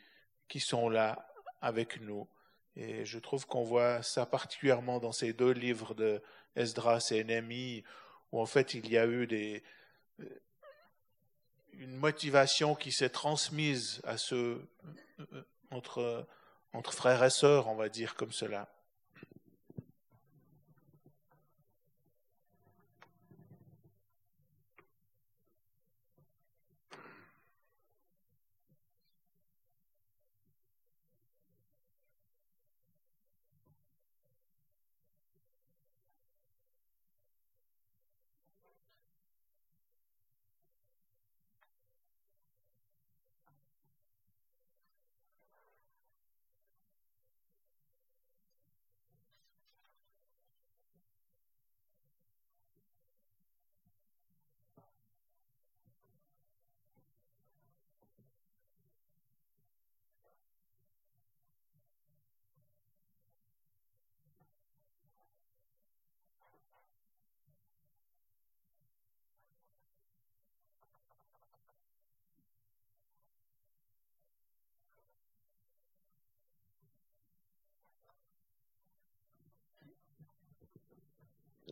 qui 0.48 0.60
sont 0.60 0.90
là 0.90 1.28
avec 1.62 2.02
nous. 2.02 2.28
Et 2.76 3.06
je 3.06 3.20
trouve 3.20 3.46
qu'on 3.46 3.64
voit 3.64 4.02
ça 4.02 4.26
particulièrement 4.26 5.00
dans 5.00 5.12
ces 5.12 5.34
deux 5.34 5.52
livres 5.52 5.94
de 5.94 6.22
Esdras 6.56 7.10
et 7.12 7.24
Néhémie, 7.24 7.84
où 8.32 8.40
en 8.40 8.46
fait 8.46 8.74
il 8.74 8.90
y 8.90 8.98
a 8.98 9.06
eu 9.06 9.28
des, 9.28 9.64
une 11.80 11.96
motivation 11.96 12.76
qui 12.76 12.92
s'est 12.92 13.10
transmise 13.10 14.02
à 14.04 14.18
ceux 14.18 14.62
entre, 15.72 16.26
entre 16.74 16.94
frères 16.94 17.24
et 17.24 17.30
sœurs, 17.30 17.68
on 17.68 17.76
va 17.76 17.90
dire 17.90 18.16
comme 18.16 18.32
cela. 18.32 18.70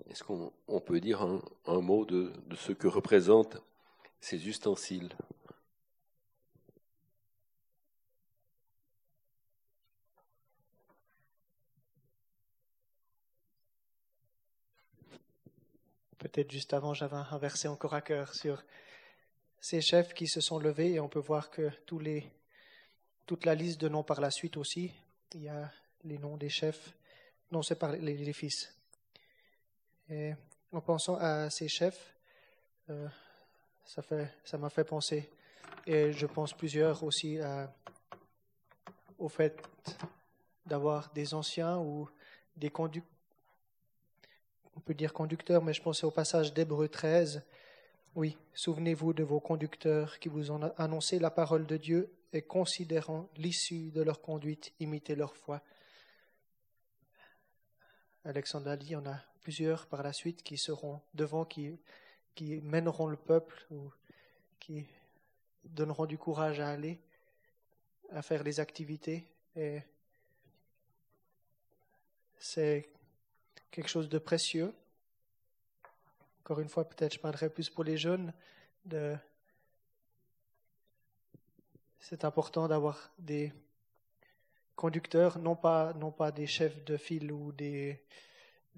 Est-ce 0.09 0.23
qu'on 0.23 0.81
peut 0.81 0.99
dire 0.99 1.21
un, 1.21 1.81
mot 1.81 2.03
de, 2.03 2.33
ce 2.55 2.71
que 2.71 2.87
représentent 2.87 3.57
ces 4.19 4.47
ustensiles? 4.47 5.09
Peut-être 16.17 16.51
juste 16.51 16.73
avant, 16.73 16.93
j'avais 16.95 17.15
un 17.15 17.37
verset 17.37 17.67
encore 17.67 17.93
à 17.93 18.01
cœur 18.01 18.33
sur 18.33 18.63
ces 19.61 19.79
chefs 19.79 20.13
qui 20.13 20.27
se 20.27 20.41
sont 20.41 20.57
levés 20.57 20.93
et 20.93 20.99
on 20.99 21.07
peut 21.07 21.19
voir 21.19 21.51
que 21.51 21.69
tous 21.85 21.99
les, 21.99 22.29
toute 23.27 23.45
la 23.45 23.53
liste 23.53 23.79
de 23.79 23.87
noms 23.87 24.03
par 24.03 24.21
la 24.21 24.31
suite 24.31 24.57
aussi, 24.57 24.91
il 25.35 25.43
y 25.43 25.49
a 25.49 25.71
les 26.03 26.17
noms 26.17 26.35
des 26.35 26.49
chefs. 26.49 26.93
Non, 27.51 27.61
c'est 27.61 27.77
par 27.77 27.91
les 27.91 28.33
fils. 28.33 28.78
Et 30.09 30.33
en 30.71 30.81
pensant 30.81 31.15
à 31.15 31.49
ces 31.49 31.67
chefs, 31.67 32.15
euh, 32.89 33.07
ça 33.85 34.57
m'a 34.57 34.69
fait 34.69 34.83
penser, 34.83 35.29
et 35.85 36.11
je 36.11 36.25
pense 36.25 36.53
plusieurs 36.53 37.03
aussi 37.03 37.39
au 39.17 39.29
fait 39.29 39.61
d'avoir 40.65 41.11
des 41.13 41.33
anciens 41.33 41.77
ou 41.77 42.09
des 42.55 42.69
conducteurs, 42.69 43.13
on 44.75 44.79
peut 44.79 44.93
dire 44.93 45.13
conducteurs, 45.13 45.61
mais 45.61 45.73
je 45.73 45.81
pensais 45.81 46.05
au 46.05 46.11
passage 46.11 46.53
d'Hébreu 46.53 46.87
13. 46.87 47.43
Oui, 48.15 48.37
souvenez-vous 48.53 49.13
de 49.13 49.23
vos 49.23 49.39
conducteurs 49.39 50.19
qui 50.19 50.29
vous 50.29 50.51
ont 50.51 50.71
annoncé 50.77 51.19
la 51.19 51.29
parole 51.31 51.65
de 51.65 51.77
Dieu 51.77 52.13
et 52.31 52.41
considérant 52.41 53.27
l'issue 53.35 53.91
de 53.91 54.01
leur 54.01 54.21
conduite, 54.21 54.71
imitez 54.79 55.15
leur 55.15 55.35
foi. 55.35 55.61
Alexandre 58.23 58.75
dit, 58.75 58.95
on 58.95 59.05
a 59.05 59.19
plusieurs 59.41 59.87
par 59.87 60.03
la 60.03 60.13
suite 60.13 60.43
qui 60.43 60.57
seront 60.57 61.01
devant, 61.13 61.45
qui, 61.45 61.77
mèneront 62.39 63.07
le 63.07 63.17
peuple 63.17 63.65
ou 63.71 63.91
qui 64.59 64.85
donneront 65.63 66.05
du 66.05 66.17
courage 66.17 66.59
à 66.59 66.69
aller, 66.69 66.99
à 68.11 68.21
faire 68.21 68.43
les 68.43 68.59
activités. 68.59 69.25
C'est 72.37 72.89
quelque 73.71 73.89
chose 73.89 74.09
de 74.09 74.19
précieux. 74.19 74.73
Encore 76.41 76.59
une 76.61 76.69
fois, 76.69 76.87
peut-être 76.87 77.13
je 77.13 77.19
parlerai 77.19 77.49
plus 77.49 77.69
pour 77.69 77.83
les 77.83 77.97
jeunes. 77.97 78.33
C'est 81.99 82.23
important 82.23 82.67
d'avoir 82.67 83.11
des 83.19 83.51
conducteurs, 84.75 85.37
non 85.39 85.55
pas 85.55 86.31
des 86.33 86.47
chefs 86.47 86.83
de 86.85 86.95
file 86.95 87.33
ou 87.33 87.51
des, 87.51 88.01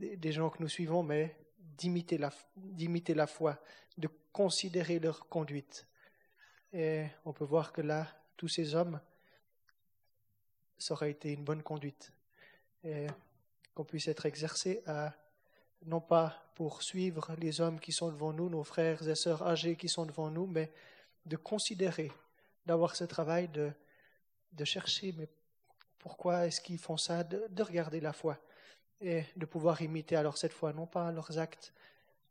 des, 0.01 0.31
gens 0.31 0.49
que 0.49 0.61
nous 0.61 0.67
suivons, 0.69 1.03
mais 1.03 1.35
d'imiter 1.77 2.17
la, 2.17 2.31
la 3.15 3.27
foi, 3.27 3.59
de 3.97 4.09
considérer 4.31 4.99
leur 4.99 5.27
conduite. 5.27 5.87
Et 6.73 7.05
on 7.25 7.33
peut 7.33 7.45
voir 7.45 7.71
que 7.71 7.81
là, 7.81 8.07
tous 8.37 8.47
ces 8.47 8.75
hommes, 8.75 8.99
ça 10.77 10.93
aurait 10.93 11.11
été 11.11 11.31
une 11.31 11.43
bonne 11.43 11.61
conduite. 11.61 12.11
Et 12.83 13.07
qu'on 13.75 13.83
puisse 13.85 14.07
être 14.07 14.25
exercé 14.25 14.81
à, 14.87 15.13
non 15.85 16.01
pas 16.01 16.35
pour 16.55 16.81
suivre 16.81 17.33
les 17.37 17.61
hommes 17.61 17.79
qui 17.79 17.91
sont 17.91 18.09
devant 18.09 18.33
nous, 18.33 18.49
nos 18.49 18.63
frères 18.63 19.07
et 19.07 19.15
sœurs 19.15 19.43
âgés 19.43 19.75
qui 19.75 19.89
sont 19.89 20.05
devant 20.05 20.29
nous, 20.29 20.47
mais 20.47 20.71
de 21.25 21.37
considérer, 21.37 22.11
d'avoir 22.65 22.95
ce 22.95 23.03
travail 23.03 23.47
de, 23.47 23.71
de 24.53 24.65
chercher, 24.65 25.13
mais 25.17 25.27
pourquoi 25.99 26.47
est-ce 26.47 26.61
qu'ils 26.61 26.79
font 26.79 26.97
ça, 26.97 27.23
de, 27.23 27.45
de 27.49 27.63
regarder 27.63 27.99
la 27.99 28.13
foi 28.13 28.39
et 29.01 29.25
de 29.35 29.45
pouvoir 29.45 29.81
imiter 29.81 30.15
alors 30.15 30.37
cette 30.37 30.53
fois 30.53 30.73
non 30.73 30.85
pas 30.85 31.11
leurs 31.11 31.37
actes, 31.37 31.73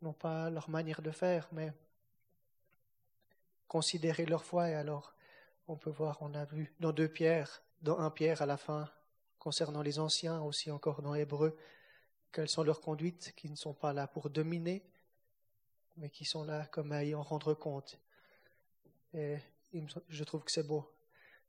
non 0.03 0.13
pas 0.13 0.51
leur 0.51 0.71
manière 0.71 1.03
de 1.03 1.11
faire, 1.11 1.49
mais 1.53 1.73
considérer 3.69 4.25
leur 4.27 4.45
foi. 4.45 4.71
Et 4.71 4.75
alors, 4.75 5.15
on 5.69 5.77
peut 5.77 5.91
voir, 5.91 6.19
on 6.21 6.35
a 6.35 6.45
vu 6.45 6.73
dans 6.81 6.93
deux 6.93 7.09
pierres, 7.09 7.63
dans 7.83 7.99
un 7.99 8.11
Pierre 8.11 8.43
à 8.43 8.47
la 8.47 8.57
fin, 8.57 8.89
concernant 9.39 9.83
les 9.83 9.99
anciens, 9.99 10.41
aussi 10.43 10.71
encore 10.71 11.03
dans 11.03 11.15
Hébreu, 11.15 11.57
quelles 12.33 12.49
sont 12.49 12.63
leurs 12.63 12.81
conduites, 12.81 13.33
qui 13.37 13.49
ne 13.49 13.57
sont 13.57 13.75
pas 13.75 13.93
là 13.93 14.07
pour 14.07 14.31
dominer, 14.31 14.85
mais 15.97 16.11
qui 16.11 16.25
sont 16.25 16.45
là 16.45 16.67
comme 16.67 16.93
à 16.93 17.05
y 17.05 17.15
en 17.15 17.23
rendre 17.23 17.55
compte. 17.55 17.99
Et 19.15 19.39
je 20.09 20.25
trouve 20.25 20.45
que 20.45 20.51
c'est 20.51 20.67
beau, 20.67 20.91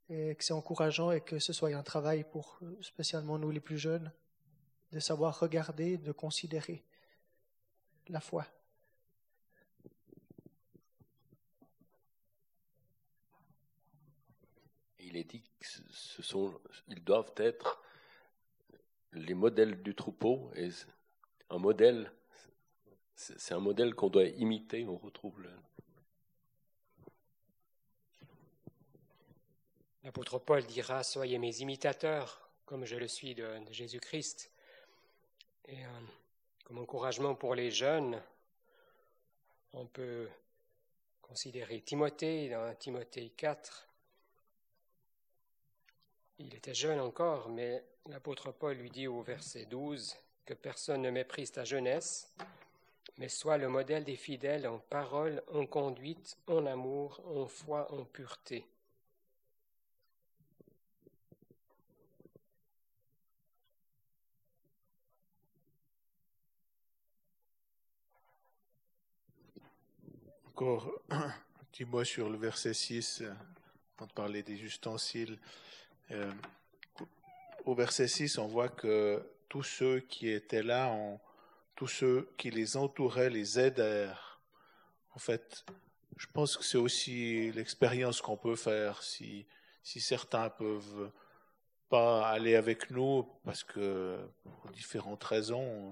et 0.09 0.36
que 0.36 0.43
c'est 0.43 0.53
encourageant, 0.53 1.11
et 1.11 1.22
que 1.22 1.39
ce 1.39 1.53
soit 1.53 1.74
un 1.76 1.84
travail 1.84 2.24
pour 2.24 2.59
spécialement 2.82 3.38
nous 3.38 3.51
les 3.51 3.59
plus 3.59 3.78
jeunes, 3.78 4.11
de 4.92 5.00
savoir 5.00 5.39
regarder, 5.39 5.98
de 5.98 6.12
considérer 6.12 6.84
la 8.08 8.20
foi. 8.20 8.46
Il 15.00 15.18
est 15.18 15.24
dit 15.24 15.44
que 15.60 15.68
ce 15.92 16.22
sont, 16.22 16.60
ils 16.88 17.04
doivent 17.04 17.34
être 17.38 17.82
les 19.14 19.34
modèles 19.34 19.82
du 19.82 19.96
troupeau 19.96 20.52
et 20.56 20.70
un 21.50 21.58
modèle, 21.58 22.12
c'est 23.16 23.54
un 23.54 23.60
modèle 23.60 23.94
qu'on 23.94 24.10
doit 24.10 24.26
imiter. 24.26 24.86
On 24.86 24.98
retrouve 24.98 25.42
le... 25.42 25.52
L'apôtre 30.04 30.39
Paul 30.39 30.66
dira 30.66 31.04
Soyez 31.04 31.38
mes 31.38 31.60
imitateurs, 31.60 32.50
comme 32.66 32.86
je 32.86 32.96
le 32.96 33.08
suis 33.08 33.36
de, 33.36 33.48
Jésus-Christ. 33.70 34.51
Et 35.66 35.86
euh, 35.86 35.89
comme 36.66 36.80
encouragement 36.80 37.36
pour 37.36 37.55
les 37.55 37.72
jeunes, 37.72 38.22
on 39.74 39.86
peut 39.86 40.30
considérer 41.22 41.82
Timothée 41.82 42.49
dans 42.49 42.76
Timothée 42.76 43.30
4. 43.38 43.88
Il 46.39 46.55
était 46.55 46.74
jeune 46.74 46.99
encore, 46.99 47.49
mais 47.49 47.84
l'apôtre 48.07 48.51
Paul 48.51 48.76
lui 48.78 48.89
dit 48.89 49.07
au 49.07 49.22
verset 49.22 49.66
12 49.66 50.16
que 50.45 50.53
personne 50.53 51.03
ne 51.03 51.12
méprise 51.12 51.51
ta 51.51 51.64
jeunesse, 51.64 52.34
mais 53.18 53.30
sois 53.30 53.57
le 53.57 53.70
modèle 53.70 54.03
des 54.03 54.16
fidèles 54.16 54.68
en 54.68 54.80
parole, 54.80 55.43
en 55.53 55.66
conduite, 55.66 56.38
en 56.47 56.66
amour, 56.66 57.22
en 57.28 57.45
foi, 57.45 57.91
en 57.93 58.03
pureté. 58.03 58.66
Encore 70.62 70.91
un 71.09 71.34
petit 71.72 71.86
mot 71.86 72.03
sur 72.03 72.30
le 72.30 72.38
verset 72.38 72.76
6, 72.76 73.24
quand 73.97 74.05
on 74.05 74.14
parlait 74.14 74.43
des 74.43 74.62
ustensiles. 74.62 75.39
Euh, 76.12 76.32
au 77.66 77.74
verset 77.74 78.07
6, 78.07 78.38
on 78.38 78.45
voit 78.45 78.70
que 78.70 79.28
tous 79.49 79.64
ceux 79.64 80.01
qui 80.01 80.30
étaient 80.30 80.62
là, 80.62 80.95
tous 81.74 81.88
ceux 81.88 82.30
qui 82.38 82.51
les 82.51 82.78
entouraient, 82.78 83.32
les 83.32 83.59
aidèrent. 83.59 84.39
En 85.16 85.18
fait, 85.18 85.66
je 86.18 86.28
pense 86.32 86.57
que 86.57 86.64
c'est 86.64 86.78
aussi 86.78 87.51
l'expérience 87.53 88.22
qu'on 88.22 88.38
peut 88.38 88.55
faire 88.55 89.01
si, 89.01 89.47
si 89.82 89.99
certains 89.99 90.51
peuvent 90.51 91.09
pas 91.89 92.30
aller 92.30 92.55
avec 92.55 92.91
nous 92.91 93.28
parce 93.43 93.64
que 93.64 94.20
pour 94.43 94.70
différentes 94.70 95.24
raisons, 95.24 95.91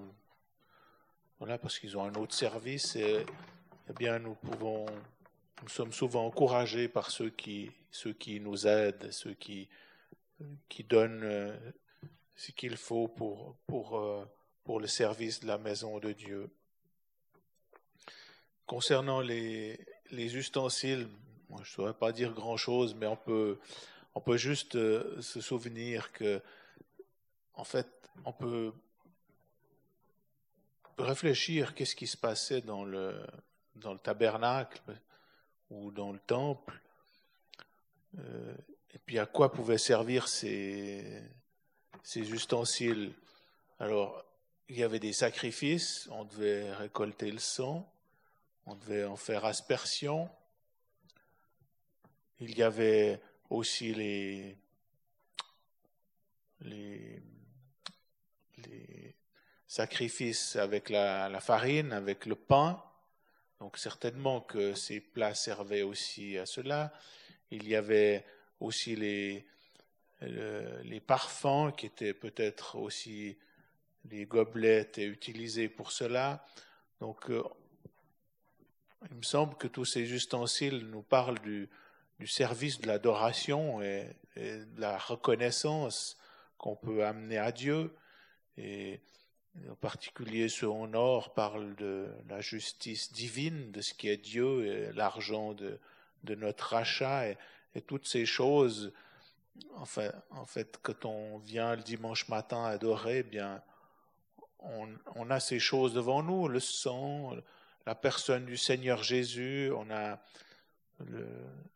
voilà, 1.40 1.58
parce 1.58 1.76
qu'ils 1.76 1.98
ont 1.98 2.04
un 2.04 2.14
autre 2.14 2.34
service, 2.34 2.94
et, 2.94 3.26
eh 3.90 3.92
bien 3.94 4.20
nous 4.20 4.36
pouvons, 4.36 4.86
nous 5.62 5.68
sommes 5.68 5.92
souvent 5.92 6.26
encouragés 6.26 6.86
par 6.86 7.10
ceux 7.10 7.30
qui, 7.30 7.72
ceux 7.90 8.12
qui 8.12 8.38
nous 8.38 8.68
aident, 8.68 9.10
ceux 9.10 9.34
qui, 9.34 9.68
qui 10.68 10.84
donne 10.84 11.24
euh, 11.24 11.56
ce 12.36 12.52
qu'il 12.52 12.76
faut 12.76 13.08
pour, 13.08 13.56
pour, 13.66 13.98
euh, 13.98 14.24
pour 14.62 14.78
le 14.78 14.86
service 14.86 15.40
de 15.40 15.48
la 15.48 15.58
maison 15.58 15.98
de 15.98 16.12
Dieu. 16.12 16.50
Concernant 18.64 19.20
les, 19.20 19.84
les 20.12 20.36
ustensiles, 20.36 21.08
je 21.50 21.60
ne 21.60 21.64
saurais 21.64 21.94
pas 21.94 22.12
dire 22.12 22.32
grand-chose, 22.32 22.94
mais 22.94 23.08
on 23.08 23.16
peut, 23.16 23.58
on 24.14 24.20
peut 24.20 24.36
juste 24.36 24.76
euh, 24.76 25.20
se 25.20 25.40
souvenir 25.40 26.12
que, 26.12 26.40
en 27.54 27.64
fait, 27.64 27.88
on 28.24 28.32
peut 28.32 28.72
réfléchir 30.96 31.74
qu'est-ce 31.74 31.96
qui 31.96 32.06
se 32.06 32.16
passait 32.16 32.60
dans 32.60 32.84
le, 32.84 33.20
dans 33.76 33.92
le 33.92 33.98
tabernacle 33.98 34.80
ou 35.70 35.90
dans 35.90 36.12
le 36.12 36.18
temple. 36.18 36.80
Et 38.92 38.98
puis 38.98 39.18
à 39.18 39.26
quoi 39.26 39.52
pouvaient 39.52 39.78
servir 39.78 40.28
ces, 40.28 41.22
ces 42.02 42.32
ustensiles? 42.32 43.12
Alors, 43.78 44.24
il 44.68 44.78
y 44.78 44.82
avait 44.82 45.00
des 45.00 45.12
sacrifices, 45.12 46.08
on 46.12 46.24
devait 46.24 46.72
récolter 46.72 47.30
le 47.30 47.38
sang, 47.38 47.90
on 48.66 48.74
devait 48.76 49.04
en 49.04 49.16
faire 49.16 49.44
aspersion. 49.44 50.30
Il 52.38 52.56
y 52.56 52.62
avait 52.62 53.20
aussi 53.48 53.92
les, 53.92 54.56
les, 56.60 57.22
sacrifices 59.66 60.56
avec 60.56 60.88
la, 60.88 61.40
farine, 61.40 61.92
avec 61.92 62.26
le 62.26 62.34
pain. 62.34 62.82
Donc 63.60 63.76
certainement 63.76 64.40
que 64.40 64.74
ces 64.74 65.00
plats 65.00 65.34
servaient 65.34 65.82
aussi 65.82 66.38
à 66.38 66.46
cela. 66.46 66.92
Il 67.50 67.68
y 67.68 67.76
avait 67.76 68.24
aussi 68.58 68.96
les, 68.96 69.46
parfums 71.06 71.72
qui 71.76 71.86
étaient 71.86 72.14
peut-être 72.14 72.76
aussi 72.76 73.36
les 74.08 74.24
gobelets 74.24 74.90
utilisés 74.96 75.68
pour 75.68 75.92
cela. 75.92 76.44
Donc, 77.00 77.30
euh, 77.30 77.42
il 79.10 79.16
me 79.16 79.22
semble 79.22 79.56
que 79.56 79.66
tous 79.66 79.84
ces 79.84 80.10
ustensiles 80.12 80.86
nous 80.90 81.02
parlent 81.02 81.40
du, 81.40 81.68
du 82.18 82.26
service 82.26 82.80
de 82.80 82.86
l'adoration 82.86 83.82
et, 83.82 84.06
et, 84.36 84.56
de 84.58 84.80
la 84.80 84.96
reconnaissance 84.96 86.18
qu'on 86.56 86.76
peut 86.76 87.04
amener 87.04 87.38
à 87.38 87.52
Dieu. 87.52 87.94
Et 88.56 89.00
en 89.68 89.74
particulier, 89.74 90.48
ce 90.48 90.66
en 90.66 90.94
or 90.94 91.34
parle 91.34 91.74
de 91.76 92.08
la 92.28 92.40
justice 92.40 93.12
divine, 93.12 93.72
de 93.72 93.80
ce 93.80 93.94
qui 93.94 94.08
est 94.08 94.16
Dieu 94.16 94.66
et 94.66 94.92
l'argent 94.92 95.54
de, 95.54 95.78
notre 96.24 96.74
rachat. 96.74 97.28
Et, 97.28 97.36
toutes 97.86 98.06
ces 98.06 98.26
choses, 98.26 98.92
en 99.76 99.84
fait, 99.84 100.12
en 100.30 100.44
fait, 100.44 100.78
quand 100.82 101.04
on 101.04 101.38
vient 101.38 101.76
le 101.76 101.82
dimanche 101.82 102.28
matin 102.28 102.64
adorer, 102.64 103.18
eh 103.18 103.22
bien, 103.22 103.62
on, 104.58 105.30
a 105.30 105.40
ces 105.40 105.58
choses 105.58 105.94
devant 105.94 106.22
nous, 106.22 106.48
le 106.48 106.60
sang, 106.60 107.36
la 107.86 107.94
personne 107.94 108.44
du 108.44 108.56
Seigneur 108.56 109.02
Jésus, 109.02 109.70
on 109.74 109.90
a 109.90 110.20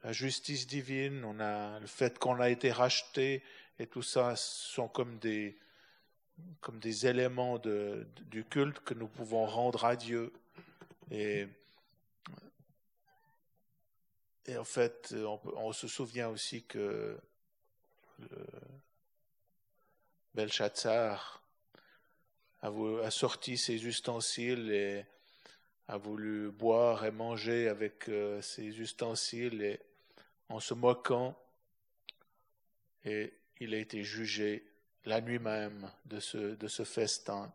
la 0.03 0.13
justice 0.13 0.67
divine, 0.67 1.25
on 1.25 1.41
a 1.41 1.81
le 1.81 1.87
fait 1.87 2.19
qu'on 2.19 2.41
a 2.41 2.51
été 2.51 2.71
racheté, 2.71 3.43
et 3.79 3.87
tout 3.87 4.03
ça 4.03 4.37
sont 4.37 4.89
comme 4.89 5.19
des, 5.19 5.57
comme 6.61 6.79
des 6.79 7.07
éléments 7.07 7.59
de, 7.59 8.07
du 8.31 8.45
culte 8.45 8.81
que 8.81 8.95
nous 8.95 9.09
pouvons 9.09 9.47
rendre 9.47 9.85
à 9.85 9.97
Dieu. 9.97 10.33
Et 11.11 11.47
et 14.47 14.59
en 14.59 14.65
fait, 14.65 15.15
on, 15.57 15.73
se 15.73 15.89
souvient 15.89 16.29
aussi 16.29 16.65
que 16.65 17.19
le 18.19 18.47
Belshazzar 20.35 21.43
a, 22.61 22.69
a, 22.69 23.11
sorti 23.11 23.57
ses 23.57 23.87
ustensiles 23.87 24.71
et 24.71 25.07
a 25.89 25.97
voulu 25.97 26.51
boire 26.51 27.07
et 27.07 27.11
manger 27.11 27.69
avec 27.69 28.09
euh, 28.11 28.43
ses 28.43 28.81
ustensiles 28.81 29.63
et 29.63 29.81
en 30.51 30.61
se 30.61 30.75
moquant. 30.75 31.39
Et 33.07 33.33
il 33.61 33.75
a 33.75 33.79
été 33.79 34.03
jugé 34.03 34.67
la 35.05 35.21
nuit 35.21 35.39
même 35.39 35.91
de 36.07 36.21
ce, 36.21 36.39
de 36.55 36.69
ce 36.69 36.85
festin. 36.85 37.53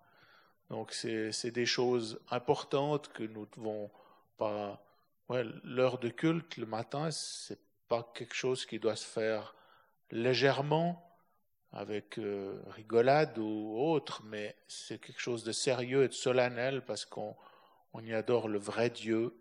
Donc 0.69 0.93
c'est 0.93 1.51
des 1.51 1.65
choses 1.65 2.19
importantes 2.29 3.07
que 3.09 3.23
nous 3.23 3.41
ne 3.41 3.55
devons 3.55 3.91
pas 4.37 4.83
ouais, 5.29 5.43
l'heure 5.63 5.97
de 5.97 6.09
culte 6.09 6.57
le 6.57 6.65
matin, 6.65 7.09
c'est 7.11 7.59
pas 7.87 8.11
quelque 8.13 8.35
chose 8.35 8.65
qui 8.65 8.79
doit 8.79 8.95
se 8.95 9.05
faire 9.05 9.55
légèrement, 10.11 11.05
avec 11.71 12.17
euh, 12.17 12.59
rigolade 12.67 13.37
ou 13.37 13.77
autre, 13.77 14.23
mais 14.25 14.55
c'est 14.67 14.99
quelque 14.99 15.21
chose 15.21 15.43
de 15.43 15.51
sérieux 15.51 16.03
et 16.03 16.07
de 16.07 16.13
solennel 16.13 16.83
parce 16.83 17.05
qu'on 17.05 17.35
on 17.93 18.03
y 18.03 18.13
adore 18.13 18.47
le 18.47 18.57
vrai 18.57 18.89
Dieu 18.89 19.35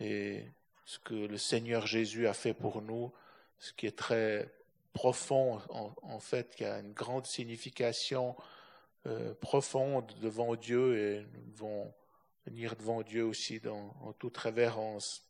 et 0.00 0.46
ce 0.86 0.98
que 0.98 1.14
le 1.14 1.36
Seigneur 1.36 1.86
Jésus 1.86 2.26
a 2.26 2.32
fait 2.32 2.54
pour 2.54 2.80
nous, 2.80 3.12
ce 3.58 3.72
qui 3.72 3.86
est 3.86 3.98
très 3.98 4.50
profond 4.98 5.60
en, 6.02 6.18
fait, 6.18 6.56
qui 6.56 6.64
a 6.64 6.80
une 6.80 6.92
grande 6.92 7.24
signification 7.24 8.34
euh, 9.06 9.32
profonde 9.34 10.12
devant 10.20 10.56
Dieu 10.56 10.98
et 10.98 11.26
nous 11.34 11.52
devons 11.52 11.94
venir 12.46 12.74
devant 12.74 13.02
Dieu 13.02 13.24
aussi 13.24 13.60
dans, 13.60 13.94
en 14.00 14.12
toute 14.12 14.36
révérence. 14.36 15.22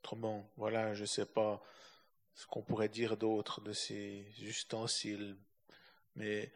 Autrement, 0.00 0.46
voilà, 0.58 0.92
je 0.92 1.00
ne 1.00 1.06
sais 1.06 1.24
pas 1.24 1.62
ce 2.34 2.46
qu'on 2.46 2.60
pourrait 2.60 2.90
dire 2.90 3.16
d'autre 3.16 3.62
de 3.62 3.72
ces 3.72 4.26
ustensiles, 4.42 5.38
mais 6.14 6.52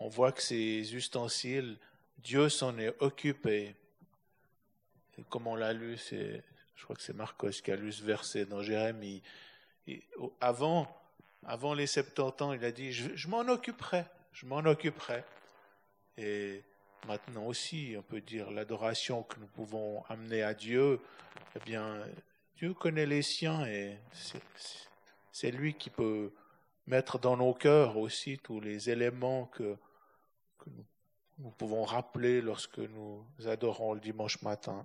on 0.00 0.08
voit 0.08 0.32
que 0.32 0.42
ces 0.42 0.94
ustensiles, 0.94 1.78
Dieu 2.18 2.50
s'en 2.50 2.76
est 2.76 2.94
occupé. 3.00 3.74
Et 5.16 5.24
comme 5.30 5.46
on 5.46 5.54
l'a 5.54 5.72
lu, 5.72 5.96
je 5.96 6.84
crois 6.84 6.94
que 6.94 7.00
c'est 7.00 7.16
Marcos 7.16 7.52
qui 7.64 7.70
a 7.70 7.76
lu 7.76 7.90
ce 7.90 8.04
verset 8.04 8.44
dans 8.44 8.60
Jérémie. 8.60 9.22
Avant, 10.40 10.86
avant 11.44 11.74
les 11.74 11.86
70 11.86 12.42
ans, 12.42 12.52
il 12.52 12.64
a 12.64 12.72
dit, 12.72 12.92
je, 12.92 13.28
m'en 13.28 13.40
occuperai, 13.40 14.04
je 14.32 14.46
m'en 14.46 14.58
occuperai. 14.58 15.24
Et 16.16 16.62
maintenant 17.06 17.46
aussi, 17.46 17.94
on 17.96 18.02
peut 18.02 18.20
dire 18.20 18.50
l'adoration 18.50 19.22
que 19.22 19.38
nous 19.40 19.46
pouvons 19.46 20.04
amener 20.08 20.42
à 20.42 20.54
Dieu, 20.54 21.00
eh 21.56 21.60
bien, 21.64 22.02
Dieu 22.56 22.74
connaît 22.74 23.06
les 23.06 23.22
siens 23.22 23.64
et 23.66 23.98
c'est 25.30 25.50
lui 25.50 25.74
qui 25.74 25.90
peut 25.90 26.32
mettre 26.88 27.18
dans 27.18 27.36
nos 27.36 27.54
cœurs 27.54 27.96
aussi 27.96 28.38
tous 28.38 28.60
les 28.60 28.90
éléments 28.90 29.46
que, 29.46 29.76
nous, 31.38 31.50
pouvons 31.50 31.84
rappeler 31.84 32.40
lorsque 32.40 32.78
nous 32.78 33.24
adorons 33.46 33.94
le 33.94 34.00
dimanche 34.00 34.42
matin. 34.42 34.84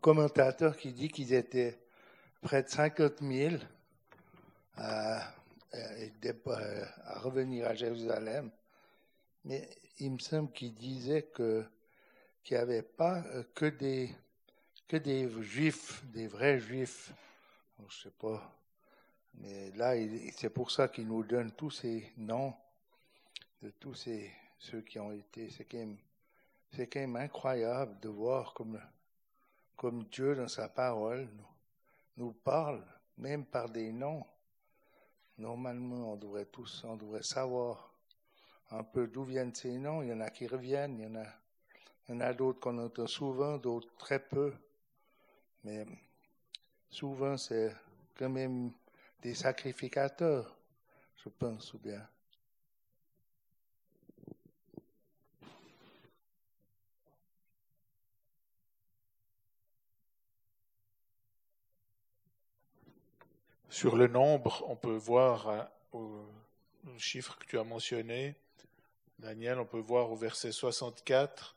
Commentateur 0.00 0.76
qui 0.76 0.92
dit 0.92 1.08
qu'ils 1.08 1.32
étaient 1.32 1.78
près 2.42 2.62
de 2.62 2.68
50 2.68 3.20
000 3.20 3.56
à, 4.76 5.22
à, 5.72 7.18
revenir 7.20 7.66
à 7.66 7.74
Jérusalem. 7.74 8.50
Mais 9.44 9.68
il 9.98 10.12
me 10.12 10.18
semble 10.18 10.52
qu'il 10.52 10.74
disait 10.74 11.22
que 11.22 11.64
qu'il 12.42 12.56
n'y 12.56 12.62
avait 12.62 12.82
pas 12.82 13.22
euh, 13.34 13.44
que 13.54 13.66
des 13.66 14.10
que 14.88 14.96
des 14.96 15.30
juifs, 15.42 16.04
des 16.06 16.26
vrais 16.26 16.58
juifs. 16.58 17.12
Je 17.78 17.84
ne 17.84 17.90
sais 17.90 18.16
pas. 18.18 18.60
Mais 19.34 19.70
là, 19.72 19.94
c'est 20.36 20.50
pour 20.50 20.70
ça 20.70 20.88
qu'il 20.88 21.06
nous 21.06 21.22
donne 21.22 21.52
tous 21.52 21.70
ces 21.70 22.12
noms 22.16 22.52
de 23.62 23.70
tous 23.70 23.94
ces, 23.94 24.30
ceux 24.58 24.80
qui 24.80 24.98
ont 24.98 25.12
été. 25.12 25.50
C'est 25.50 25.64
quand, 25.64 25.78
même, 25.78 25.96
quand 26.76 27.00
même 27.00 27.16
incroyable 27.16 27.98
de 28.00 28.08
voir 28.08 28.52
comme 28.54 28.80
comme 29.80 30.04
Dieu 30.04 30.34
dans 30.34 30.46
sa 30.46 30.68
parole 30.68 31.26
nous, 32.18 32.32
parle, 32.32 32.84
même 33.16 33.46
par 33.46 33.70
des 33.70 33.90
noms. 33.92 34.26
Normalement, 35.38 36.12
on 36.12 36.16
devrait 36.16 36.44
tous, 36.44 36.84
on 36.84 36.96
devrait 36.96 37.22
savoir 37.22 37.90
un 38.72 38.84
peu 38.84 39.06
d'où 39.06 39.24
viennent 39.24 39.54
ces 39.54 39.78
noms. 39.78 40.02
Il 40.02 40.10
y 40.10 40.12
en 40.12 40.20
a 40.20 40.28
qui 40.28 40.46
reviennent, 40.46 40.98
il 40.98 41.04
y 41.04 41.06
en 41.06 41.14
a, 41.14 41.24
il 42.06 42.14
y 42.14 42.18
en 42.18 42.20
a 42.20 42.34
d'autres 42.34 42.60
qu'on 42.60 42.76
entend 42.76 43.06
souvent, 43.06 43.56
d'autres 43.56 43.96
très 43.96 44.18
peu. 44.18 44.52
Mais 45.64 45.86
souvent, 46.90 47.38
c'est 47.38 47.74
quand 48.18 48.28
même 48.28 48.72
des 49.22 49.34
sacrificateurs, 49.34 50.58
je 51.24 51.30
pense, 51.30 51.72
ou 51.72 51.78
bien. 51.78 52.06
Sur 63.70 63.94
le 63.94 64.08
nombre, 64.08 64.64
on 64.66 64.74
peut 64.74 64.96
voir 64.96 65.48
euh, 65.48 65.62
au 65.94 66.98
chiffre 66.98 67.38
que 67.38 67.46
tu 67.46 67.56
as 67.56 67.62
mentionné, 67.62 68.34
Daniel, 69.20 69.60
on 69.60 69.64
peut 69.64 69.78
voir 69.78 70.10
au 70.10 70.16
verset 70.16 70.50
64, 70.50 71.54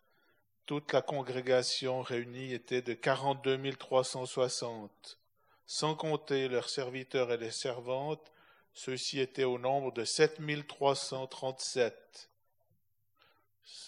toute 0.68 0.94
la 0.94 1.02
congrégation 1.02 2.04
réunie 2.04 2.54
était 2.54 2.84
de 2.84 2.94
42 2.94 3.74
360, 3.74 5.18
sans 5.66 5.96
compter 5.96 6.50
leurs 6.50 6.70
serviteurs 6.70 7.32
et 7.32 7.38
les 7.38 7.50
servantes, 7.50 8.32
ceux-ci 8.76 9.20
étaient 9.20 9.44
au 9.44 9.58
nombre 9.58 9.92
de 9.92 10.06
7 10.06 10.40
337. 10.68 12.30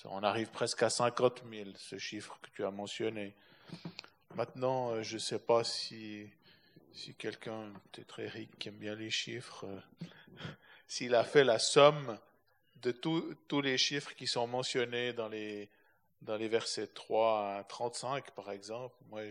On 0.06 0.24
arrive 0.24 0.50
presque 0.50 0.82
à 0.82 0.90
50 0.90 1.44
000, 1.48 1.70
ce 1.78 2.00
chiffre 2.00 2.40
que 2.42 2.50
tu 2.56 2.66
as 2.66 2.72
mentionné. 2.72 3.36
Maintenant, 4.34 4.94
euh, 4.94 5.04
je 5.04 5.14
ne 5.14 5.20
sais 5.20 5.40
pas 5.40 5.64
si 5.64 6.28
si 6.96 7.14
quelqu'un 7.14 7.74
très 8.08 8.28
riche, 8.28 8.50
qui 8.58 8.70
aime 8.70 8.78
bien 8.78 8.96
les 8.96 9.12
chiffres, 9.12 9.66
euh, 9.66 10.08
s'il 10.88 11.14
a 11.14 11.24
fait 11.24 11.44
la 11.44 11.60
somme 11.60 12.18
de 12.82 12.92
tous 12.92 13.62
les 13.62 13.78
chiffres 13.78 14.14
qui 14.16 14.28
sont 14.28 14.48
mentionnés 14.48 15.14
dans 15.14 15.28
les, 15.28 15.70
versets 16.22 16.88
3 16.88 17.56
à 17.58 17.64
35, 17.64 18.32
par 18.32 18.52
exemple, 18.52 18.96
moi, 19.10 19.22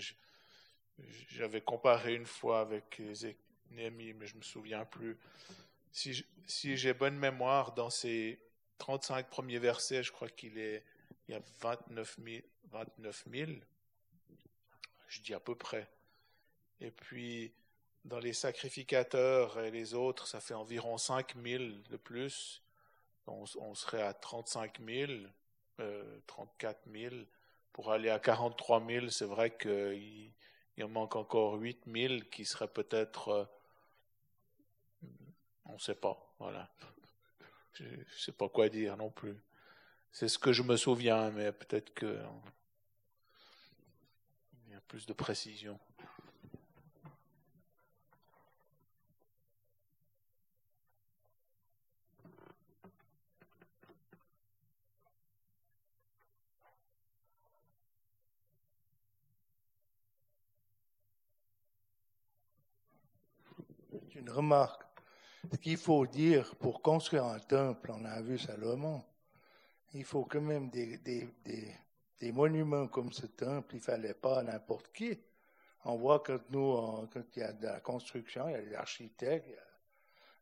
j'avais 1.28 1.60
comparé 1.60 2.14
une 2.14 2.26
fois 2.26 2.60
avec 2.60 3.00
Néhémie, 3.70 4.12
mais 4.14 4.26
je 4.26 4.36
me 4.36 4.42
souviens 4.42 4.84
plus. 4.84 5.16
Si, 5.92 6.24
j'ai 6.76 6.94
bonne 6.94 7.16
mémoire, 7.16 7.72
dans 7.74 7.90
ces 7.90 8.40
35 8.78 9.28
premiers 9.30 9.58
versets, 9.58 10.02
je 10.02 10.10
crois 10.10 10.28
qu'il 10.28 10.58
y 11.28 11.34
a 11.34 11.40
29 11.60 12.18
000, 12.24 12.42
29 12.72 13.24
000. 13.30 13.50
Je 15.06 15.20
dis 15.20 15.34
à 15.34 15.40
peu 15.40 15.54
près. 15.54 15.88
Et 16.81 16.91
puis, 16.91 17.53
dans 18.05 18.18
les 18.18 18.33
sacrificateurs 18.33 19.59
et 19.61 19.70
les 19.70 19.95
autres, 19.95 20.27
ça 20.27 20.41
fait 20.41 20.55
environ 20.55 20.99
5 20.99 21.35
000 21.43 21.64
de 21.91 21.97
plus. 21.97 22.62
On, 23.27 23.75
serait 23.75 24.03
à 24.03 24.12
35 24.12 24.81
000, 24.85 25.12
euh, 25.81 26.20
34 26.27 26.81
000. 26.93 27.14
Pour 27.72 27.91
aller 27.91 28.11
à 28.11 28.18
43 28.18 28.87
000, 28.87 29.09
c'est 29.09 29.25
vrai 29.25 29.57
qu'il 29.57 30.31
il 30.77 30.85
en 30.85 30.89
manque 30.89 31.16
encore 31.16 31.55
8 31.55 31.85
000 31.87 32.20
qui 32.31 32.45
seraient 32.45 32.68
peut-être... 32.68 33.29
Euh, 33.29 33.45
on 35.66 35.75
ne 35.75 35.79
sait 35.79 35.95
pas, 35.95 36.35
voilà. 36.39 36.70
Je 37.72 37.85
ne 37.85 38.05
sais 38.18 38.33
pas 38.33 38.49
quoi 38.49 38.68
dire 38.68 38.97
non 38.97 39.11
plus. 39.11 39.37
C'est 40.12 40.29
ce 40.29 40.39
que 40.39 40.53
je 40.53 40.62
me 40.62 40.77
souviens, 40.77 41.31
mais 41.31 41.51
peut-être 41.53 41.95
qu'il 41.95 42.29
y 44.68 44.75
a 44.75 44.81
plus 44.83 45.07
de 45.07 45.12
précision. 45.12 45.81
Une 64.14 64.30
remarque. 64.30 64.82
Ce 65.52 65.56
qu'il 65.58 65.76
faut 65.76 66.06
dire 66.06 66.54
pour 66.56 66.80
construire 66.80 67.24
un 67.24 67.38
temple, 67.38 67.92
on 67.92 68.04
a 68.04 68.20
vu 68.22 68.38
Salomon, 68.38 69.02
il 69.92 70.04
faut 70.04 70.24
quand 70.24 70.40
même 70.40 70.70
des, 70.70 70.98
des, 70.98 71.28
des, 71.44 72.32
monuments 72.32 72.88
comme 72.88 73.12
ce 73.12 73.26
temple, 73.26 73.74
il 73.74 73.80
fallait 73.80 74.14
pas 74.14 74.42
n'importe 74.42 74.90
qui. 74.92 75.18
On 75.84 75.96
voit 75.96 76.20
que 76.20 76.40
nous, 76.48 76.74
quand 77.12 77.22
il 77.36 77.40
y 77.40 77.42
a 77.42 77.52
de 77.52 77.66
la 77.66 77.80
construction, 77.80 78.48
il 78.48 78.52
y 78.52 78.54
a 78.54 78.62
des 78.62 78.74
architectes, 78.74 79.50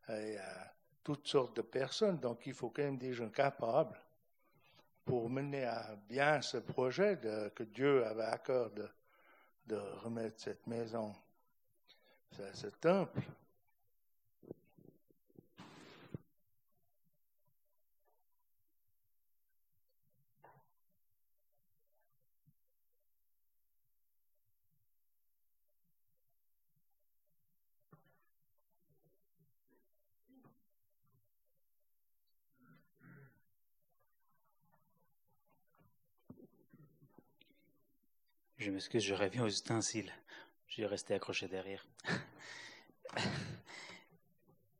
il 0.09 0.33
y 0.33 0.37
a, 0.37 0.73
toutes 1.03 1.27
sortes 1.27 1.57
de 1.57 1.61
personnes, 1.61 2.17
donc 2.17 2.45
il 2.45 2.53
faut 2.53 2.69
quand 2.69 2.83
même 2.83 2.97
des 2.97 3.13
gens 3.13 3.29
capables 3.29 3.99
pour 5.03 5.29
mener 5.29 5.65
à 5.65 5.97
bien 6.07 6.41
ce 6.41 6.57
projet 6.57 7.19
que 7.53 7.63
Dieu 7.63 8.05
avait 8.05 8.23
à 8.23 8.37
cœur 8.37 8.71
de, 8.71 8.87
de 9.67 9.75
remettre 9.75 10.39
cette 10.39 10.65
maison, 10.65 11.13
ce 12.53 12.67
temple. 12.67 13.21
Je 38.63 38.71
m'excuse, 38.71 39.03
je 39.03 39.13
reviens 39.13 39.43
aux 39.43 39.49
ustensiles. 39.49 40.09
Je 40.69 40.83
vais 40.83 40.87
rester 40.87 41.13
accroché 41.13 41.49
derrière. 41.49 41.85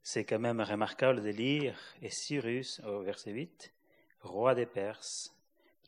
C'est 0.02 0.24
quand 0.24 0.40
même 0.40 0.62
remarquable 0.62 1.22
de 1.22 1.28
lire, 1.28 1.78
et 2.02 2.10
Cyrus, 2.10 2.80
au 2.86 3.02
verset 3.02 3.32
8, 3.32 3.74
roi 4.22 4.56
des 4.56 4.66
Perses, 4.66 5.36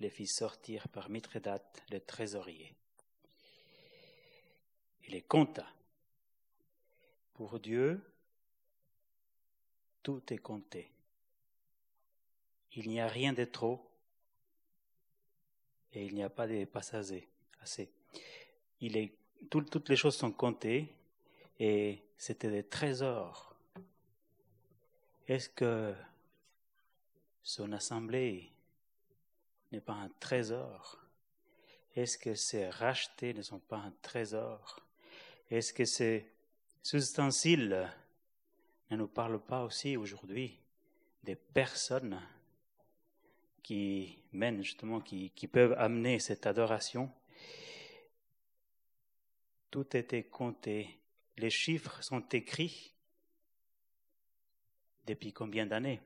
les 0.01 0.09
fit 0.09 0.27
sortir 0.27 0.89
par 0.89 1.09
Mithridate, 1.09 1.83
le 1.89 2.01
trésorier. 2.01 2.75
Il 5.05 5.13
les 5.13 5.21
compta. 5.21 5.65
Pour 7.33 7.61
Dieu, 7.61 8.03
tout 10.03 10.21
est 10.33 10.39
compté. 10.39 10.91
Il 12.73 12.89
n'y 12.89 12.99
a 12.99 13.07
rien 13.07 13.31
de 13.31 13.45
trop 13.45 13.89
et 15.93 16.05
il 16.05 16.13
n'y 16.13 16.23
a 16.23 16.29
pas 16.29 16.45
de 16.45 16.65
passagers 16.65 17.29
Il 18.81 18.97
est, 18.97 19.13
toutes 19.49 19.89
les 19.89 19.95
choses 19.95 20.15
sont 20.15 20.31
comptées 20.31 20.93
et 21.59 22.01
c'était 22.17 22.51
des 22.51 22.63
trésors. 22.63 23.55
Est-ce 25.27 25.49
que 25.49 25.93
son 27.41 27.71
assemblée 27.71 28.51
n'est 29.71 29.81
pas 29.81 29.93
un 29.93 30.09
trésor? 30.19 30.99
Est-ce 31.95 32.17
que 32.17 32.35
ces 32.35 32.69
rachetés 32.69 33.33
ne 33.33 33.41
sont 33.41 33.59
pas 33.59 33.77
un 33.77 33.93
trésor? 34.01 34.79
Est-ce 35.49 35.73
que 35.73 35.85
ces 35.85 36.31
ustensiles 36.93 37.89
ne 38.91 38.97
nous 38.97 39.07
parlent 39.07 39.41
pas 39.41 39.63
aussi 39.63 39.97
aujourd'hui 39.97 40.59
des 41.23 41.35
personnes 41.35 42.21
qui 43.63 44.19
mènent 44.31 44.61
justement, 44.61 44.99
qui 45.01 45.47
peuvent 45.51 45.75
amener 45.77 46.19
cette 46.19 46.45
adoration? 46.45 47.11
Tout 49.71 49.95
était 49.95 50.23
compté. 50.23 50.99
Les 51.37 51.49
chiffres 51.49 52.01
sont 52.01 52.27
écrits 52.29 52.93
depuis 55.05 55.33
combien 55.33 55.65
d'années? 55.65 56.01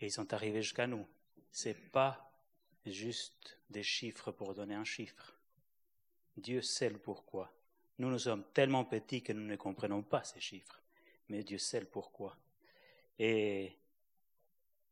Et 0.00 0.06
ils 0.06 0.12
sont 0.12 0.32
arrivés 0.34 0.62
jusqu'à 0.62 0.86
nous. 0.86 1.06
Ce 1.52 1.68
n'est 1.68 1.74
pas 1.74 2.30
juste 2.84 3.58
des 3.70 3.82
chiffres 3.82 4.32
pour 4.32 4.54
donner 4.54 4.74
un 4.74 4.84
chiffre. 4.84 5.34
Dieu 6.36 6.60
sait 6.62 6.90
le 6.90 6.98
pourquoi. 6.98 7.52
Nous, 7.98 8.10
nous 8.10 8.18
sommes 8.18 8.44
tellement 8.52 8.84
petits 8.84 9.22
que 9.22 9.32
nous 9.32 9.46
ne 9.46 9.56
comprenons 9.56 10.02
pas 10.02 10.24
ces 10.24 10.40
chiffres. 10.40 10.82
Mais 11.28 11.44
Dieu 11.44 11.58
sait 11.58 11.80
le 11.80 11.86
pourquoi. 11.86 12.36
Et 13.18 13.76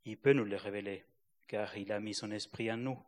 il 0.04 0.16
peut 0.16 0.32
nous 0.32 0.44
le 0.44 0.56
révéler, 0.56 1.04
car 1.48 1.76
il 1.76 1.90
a 1.92 2.00
mis 2.00 2.14
son 2.14 2.30
esprit 2.30 2.70
en 2.70 2.76
nous. 2.76 2.98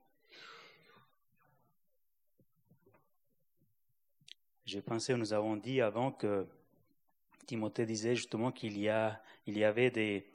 J'ai 4.67 4.81
pensé, 4.81 5.15
nous 5.15 5.33
avons 5.35 5.57
dit 5.57 5.83
avant 5.83 6.11
que 6.11 6.47
Timothée 7.47 7.85
disait 7.85 8.17
justement 8.17 8.51
qu'il 8.51 8.79
y, 8.79 8.89
a, 8.89 9.21
il 9.47 9.59
y 9.59 9.65
avait 9.65 9.91
des, 9.91 10.27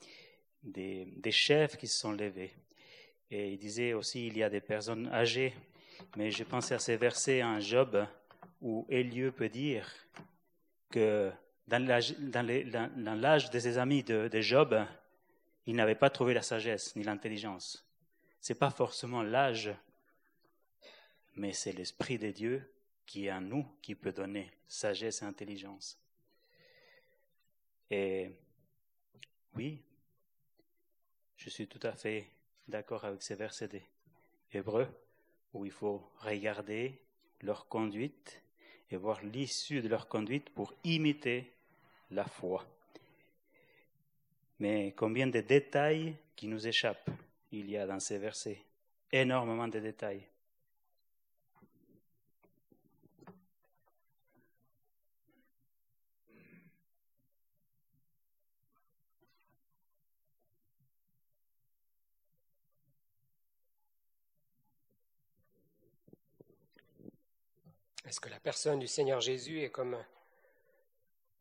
des, 0.64 1.32
chefs 1.32 1.78
qui 1.78 1.88
se 1.88 1.98
sont 1.98 2.12
levés. 2.12 2.54
Et 3.32 3.54
il 3.54 3.58
disait 3.58 3.94
aussi 3.94 4.28
il 4.28 4.38
y 4.38 4.44
a 4.44 4.50
des 4.50 4.62
personnes 4.62 5.08
âgées. 5.08 5.54
Mais 6.16 6.30
j'ai 6.30 6.46
pensé 6.46 6.76
à 6.76 6.80
ces 6.80 6.96
versets 6.96 7.44
en 7.44 7.60
Job 7.60 8.06
où 8.62 8.86
Elieu 8.90 9.32
peut 9.32 9.50
dire 9.50 9.92
que 10.92 11.32
dans 11.68 11.84
l'âge 11.86 13.50
de 13.50 13.60
ses 13.60 13.78
amis 13.80 14.04
de, 14.04 14.42
Job, 14.42 14.86
il 15.66 15.76
n'avait 15.76 15.96
pas 15.96 16.10
trouvé 16.10 16.36
la 16.36 16.42
sagesse 16.44 16.96
ni 16.96 17.04
l'intelligence. 17.04 17.84
Ce 18.42 18.54
n'est 18.54 18.60
pas 18.60 18.70
forcément 18.70 19.24
l'âge, 19.24 19.72
mais 21.36 21.54
c'est 21.54 21.74
l'Esprit 21.74 22.20
de 22.20 22.32
Dieu 22.32 22.72
qui 23.10 23.26
est 23.26 23.32
en 23.32 23.42
nous 23.42 23.66
qui 23.82 23.96
peut 23.96 24.12
donner 24.12 24.52
sagesse 24.68 25.24
et 25.24 25.26
intelligence. 25.26 25.98
Et 27.90 28.30
oui, 29.56 29.82
je 31.36 31.50
suis 31.50 31.68
tout 31.68 31.80
à 31.82 31.94
fait 31.94 32.28
d'accord 32.68 33.06
avec 33.06 33.24
ces 33.24 33.34
versets 33.34 33.68
des 33.68 33.82
Hébreux 34.54 34.88
où 35.56 35.66
il 35.66 35.72
faut 35.72 36.08
regarder 36.20 37.02
leur 37.42 37.68
conduite 37.68 38.44
et 38.92 38.96
voir 38.96 39.24
l'issue 39.24 39.82
de 39.82 39.88
leur 39.88 40.08
conduite 40.08 40.52
pour 40.52 40.76
imiter 40.84 41.52
la 42.12 42.26
foi. 42.26 42.64
Mais 44.60 44.94
combien 44.96 45.26
de 45.26 45.42
détails 45.42 46.16
qui 46.36 46.48
nous 46.48 46.68
échappent 46.68 47.10
il 47.52 47.72
y 47.72 47.78
a 47.78 47.88
dans 47.88 48.00
ces 48.00 48.20
versets? 48.20 48.62
Énormément 49.12 49.68
de 49.68 49.80
détails. 49.80 50.28
Est-ce 68.10 68.20
que 68.20 68.30
la 68.30 68.40
personne 68.40 68.80
du 68.80 68.88
Seigneur 68.88 69.22
Jésus 69.22 69.62
est 69.62 69.70
comme 69.70 69.96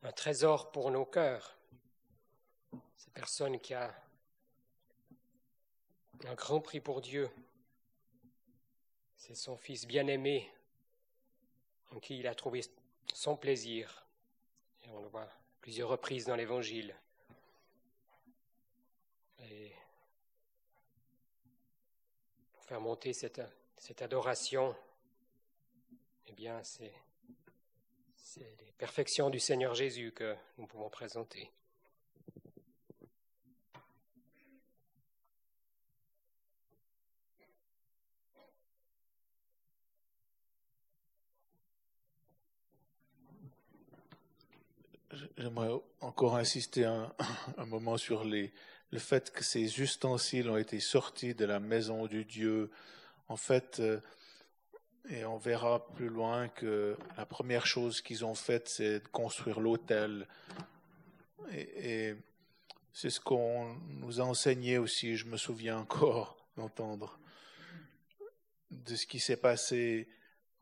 un 0.03 0.13
trésor 0.13 0.71
pour 0.71 0.91
nos 0.91 1.07
cœurs? 1.07 1.57
Cette 2.95 3.15
personne 3.15 3.59
qui 3.59 3.73
a 3.73 3.91
un 6.27 6.35
grand 6.35 6.61
prix 6.61 6.81
pour 6.81 7.01
Dieu, 7.01 7.31
c'est 9.17 9.35
son 9.35 9.57
Fils 9.57 9.87
bien-aimé 9.87 10.53
en 11.93 12.01
qui 12.01 12.19
il 12.19 12.27
a 12.27 12.35
trouvé 12.35 12.61
son 13.15 13.35
plaisir. 13.35 14.05
Et 14.85 14.91
on 14.91 15.01
le 15.01 15.09
voit 15.09 15.31
plusieurs 15.63 15.89
reprises 15.89 16.27
dans 16.27 16.37
l'Évangile. 16.37 16.95
Et 19.39 19.73
pour 22.53 22.63
faire 22.67 22.83
monter 22.83 23.15
cette 23.15 24.03
adoration, 24.03 24.77
eh 26.31 26.33
bien, 26.35 26.61
c'est 26.63 26.93
les 28.37 28.73
perfections 28.77 29.31
du 29.31 29.41
Seigneur 29.41 29.75
Jésus 29.75 30.13
que 30.13 30.35
nous 30.59 30.67
pouvons 30.67 30.91
présenter. 30.91 31.51
J'aimerais 45.37 45.71
encore 46.01 46.37
insister 46.37 46.85
un, 46.85 47.13
moment 47.67 47.97
sur 47.97 48.25
le 48.25 48.51
fait 48.99 49.31
que 49.31 49.43
ces 49.43 49.81
ustensiles 49.81 50.51
ont 50.51 50.57
été 50.57 50.81
sortis 50.81 51.35
de 51.35 51.45
la 51.45 51.59
maison 51.59 52.07
du 52.07 52.25
Dieu. 52.25 52.71
En 53.29 53.37
fait, 53.37 53.81
euh, 53.81 54.01
et 55.11 55.25
on 55.25 55.39
verra 55.39 55.87
plus 55.95 56.09
loin 56.09 56.49
que 56.49 56.97
la 57.17 57.25
première 57.25 57.67
chose 57.67 58.03
qu'ils 58.03 58.25
ont 58.25 58.35
faite, 58.35 58.69
c'est 58.69 59.01
de 59.01 59.09
construire 59.09 59.61
l'autel. 59.61 60.27
Et, 61.53 62.15
c'est 62.93 63.11
ce 63.11 63.21
qu'on 63.21 63.75
nous 64.01 64.21
a 64.21 64.25
enseigné 64.25 64.77
aussi, 64.77 65.17
je 65.17 65.27
me 65.27 65.37
souviens 65.37 65.79
encore 65.79 66.37
d'entendre, 66.57 67.21
de 68.71 68.97
ce 68.97 69.07
qui 69.07 69.21
s'est 69.21 69.37
passé 69.37 70.09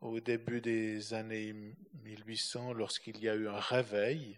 au 0.01 0.19
début 0.19 0.61
des 0.61 1.15
années 1.15 1.55
1800 2.03 2.73
lorsqu'il 2.73 3.19
y 3.19 3.27
a 3.27 3.33
eu 3.33 3.47
un 3.47 3.59
réveil. 3.59 4.37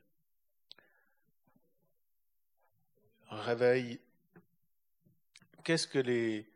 Un 3.30 3.42
réveil. 3.42 4.00
Qu'est-ce 5.66 5.88
que 5.88 6.00
les, 6.00 6.48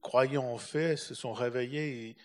croyants 0.00 0.46
ont 0.46 0.58
fait, 0.58 0.96
se 0.96 1.14
sont 1.14 1.32
réveillés 1.32 2.16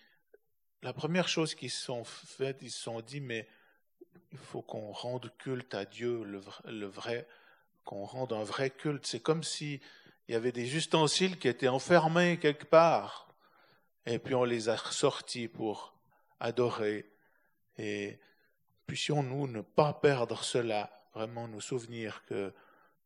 la 0.84 0.94
première 0.94 1.28
chose 1.28 1.56
qu'ils 1.56 1.72
sont 1.72 2.04
faites, 2.04 2.58
ils 2.62 2.72
se 2.72 2.82
sont 2.82 3.02
dit, 3.02 3.22
mais 3.22 3.48
il 4.32 4.38
faut 4.38 4.62
qu'on 4.62 4.92
rende 4.92 5.32
culte 5.38 5.74
à 5.74 5.86
Dieu, 5.86 6.24
le, 6.24 6.88
vrai, 6.88 7.28
qu'on 7.84 8.06
rende 8.06 8.34
un 8.34 8.44
vrai 8.44 8.70
culte. 8.70 9.06
C'est 9.06 9.20
comme 9.20 9.44
s'il 9.44 9.80
y 10.28 10.36
avait 10.36 10.52
des 10.52 10.76
ustensiles 10.76 11.40
qui 11.40 11.48
étaient 11.48 11.68
enfermés 11.68 12.38
quelque 12.38 12.66
part, 12.66 13.34
et 14.06 14.20
puis 14.20 14.36
on 14.36 14.44
les 14.44 14.70
a 14.70 14.78
sortis 14.78 15.48
pour 15.48 15.96
adorer. 16.40 17.10
Et 17.78 18.20
puissions-nous 18.86 19.48
ne 19.48 19.62
pas 19.62 19.94
perdre 19.94 20.44
cela, 20.44 20.92
vraiment 21.14 21.48
nous 21.48 21.62
souvenir 21.62 22.24
que 22.26 22.54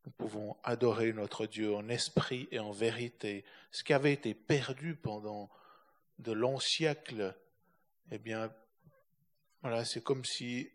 nous 0.05 0.11
pouvons 0.11 0.57
adorer 0.63 1.13
notre 1.13 1.45
Dieu 1.45 1.75
en 1.75 1.89
esprit 1.89 2.47
et 2.51 2.59
en 2.59 2.71
vérité. 2.71 3.45
Ce 3.71 3.83
qui 3.83 3.93
avait 3.93 4.13
été 4.13 4.33
perdu 4.33 4.95
pendant 4.95 5.49
de 6.19 6.31
longs 6.31 6.59
siècles 6.59 7.35
eh 8.11 8.17
bien, 8.17 8.51
voilà, 9.61 9.85
c'est 9.85 10.01
comme 10.03 10.25
si 10.25 10.71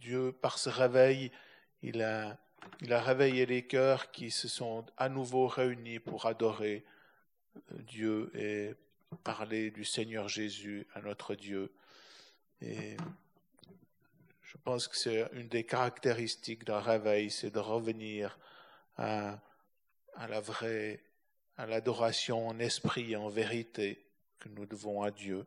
Dieu, 0.00 0.32
par 0.32 0.58
ce 0.58 0.70
réveil, 0.70 1.30
il 1.82 2.02
a, 2.02 2.38
il 2.80 2.92
a 2.92 3.00
réveillé 3.00 3.46
les 3.46 3.66
cœurs 3.66 4.10
qui 4.10 4.30
se 4.30 4.48
sont 4.48 4.86
à 4.96 5.08
nouveau 5.08 5.46
réunis 5.46 5.98
pour 5.98 6.26
adorer 6.26 6.84
Dieu 7.70 8.30
et 8.34 8.74
parler 9.24 9.70
du 9.70 9.84
Seigneur 9.84 10.28
Jésus 10.28 10.86
à 10.94 11.00
notre 11.00 11.34
Dieu. 11.34 11.72
Et 12.60 12.96
je 14.42 14.56
pense 14.64 14.88
que 14.88 14.96
c'est 14.96 15.28
une 15.32 15.48
des 15.48 15.64
caractéristiques 15.64 16.64
d'un 16.64 16.80
réveil, 16.80 17.30
c'est 17.30 17.50
de 17.50 17.58
revenir 17.58 18.38
à, 18.96 19.40
à 20.14 20.28
la 20.28 20.40
vraie, 20.40 21.02
à 21.56 21.66
l'adoration 21.66 22.48
en 22.48 22.58
esprit 22.58 23.12
et 23.12 23.16
en 23.16 23.28
vérité 23.28 24.06
que 24.38 24.48
nous 24.48 24.66
devons 24.66 25.02
à 25.02 25.10
Dieu. 25.10 25.46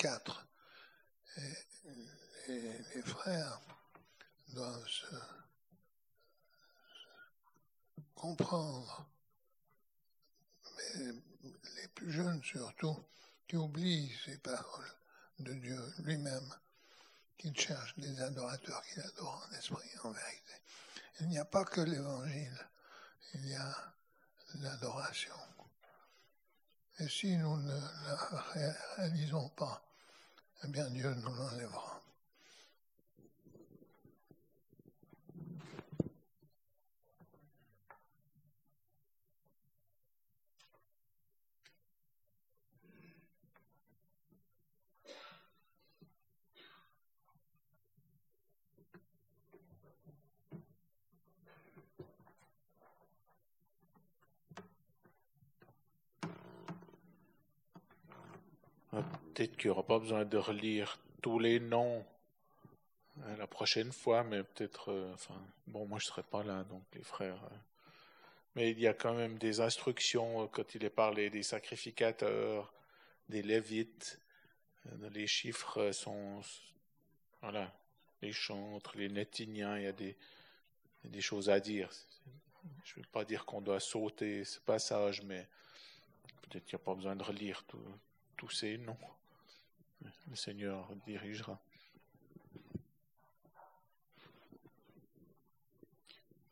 C'est 0.00 0.08
Jean 0.08 0.18
4. 0.18 0.46
Et 1.36 1.40
les, 2.48 2.78
les 2.94 3.02
frères 3.02 3.60
doivent 4.48 4.88
se 4.88 5.06
comprendre, 8.14 9.06
les 10.96 11.88
plus 11.94 12.12
jeunes 12.12 12.42
surtout, 12.42 12.96
qui 13.46 13.56
oublient 13.56 14.12
ces 14.24 14.38
paroles 14.38 14.92
de 15.38 15.52
Dieu 15.54 15.94
lui-même, 16.00 16.54
qu'il 17.36 17.58
cherche 17.58 17.96
des 17.98 18.20
adorateurs 18.20 18.82
qu'il 18.82 19.02
adore 19.02 19.46
en 19.48 19.54
esprit 19.56 19.90
en 20.02 20.10
vérité. 20.10 20.54
Il 21.20 21.28
n'y 21.28 21.38
a 21.38 21.44
pas 21.44 21.64
que 21.64 21.80
l'évangile, 21.80 22.68
il 23.34 23.46
y 23.46 23.54
a 23.54 23.94
l'adoration. 24.54 25.34
Et 27.00 27.08
si 27.08 27.36
nous 27.36 27.56
ne 27.58 27.80
la 28.06 28.16
réalisons 28.96 29.48
pas, 29.50 29.87
eh 30.64 30.68
bien 30.68 30.88
Dieu 30.90 31.14
nous 31.14 31.34
l'enlèvera. 31.34 31.97
Peut-être 59.38 59.56
qu'il 59.56 59.66
n'y 59.66 59.70
aura 59.70 59.84
pas 59.84 60.00
besoin 60.00 60.24
de 60.24 60.36
relire 60.36 60.98
tous 61.22 61.38
les 61.38 61.60
noms 61.60 62.04
euh, 63.20 63.36
la 63.36 63.46
prochaine 63.46 63.92
fois, 63.92 64.24
mais 64.24 64.42
peut-être, 64.42 64.90
euh, 64.90 65.14
enfin, 65.14 65.40
bon, 65.68 65.86
moi 65.86 66.00
je 66.00 66.06
serai 66.06 66.24
pas 66.24 66.42
là, 66.42 66.64
donc 66.64 66.82
les 66.92 67.04
frères. 67.04 67.40
euh, 67.44 67.56
mais 68.56 68.72
il 68.72 68.80
y 68.80 68.88
a 68.88 68.94
quand 68.94 69.14
même 69.14 69.38
des 69.38 69.60
instructions 69.60 70.48
quand 70.48 70.74
il 70.74 70.82
est 70.82 70.90
parlé 70.90 71.30
des 71.30 71.44
sacrificateurs, 71.44 72.72
des 73.28 73.42
lévites. 73.42 74.18
Les 75.12 75.28
chiffres 75.28 75.92
sont, 75.92 76.40
voilà, 77.40 77.72
les 78.20 78.32
chantres, 78.32 78.96
les 78.96 79.08
nétiniens, 79.08 79.78
il 79.78 79.84
y 79.84 79.86
a 79.86 79.92
des, 79.92 80.16
il 81.04 81.04
y 81.04 81.08
a 81.10 81.10
des 81.12 81.20
choses 81.20 81.48
à 81.48 81.60
dire. 81.60 81.88
Je 82.82 82.94
ne 82.94 83.04
veux 83.04 83.10
pas 83.12 83.24
dire 83.24 83.44
qu'on 83.44 83.60
doit 83.60 83.78
sauter 83.78 84.42
ce 84.42 84.58
passage, 84.58 85.22
mais 85.22 85.46
peut-être 86.42 86.64
qu'il 86.64 86.76
n'y 86.76 86.82
a 86.82 86.84
pas 86.84 86.96
besoin 86.96 87.14
de 87.14 87.22
relire 87.22 87.62
tous 88.36 88.50
ces 88.50 88.78
noms. 88.78 88.98
Le 90.02 90.36
Seigneur 90.36 90.88
dirigera. 91.06 91.58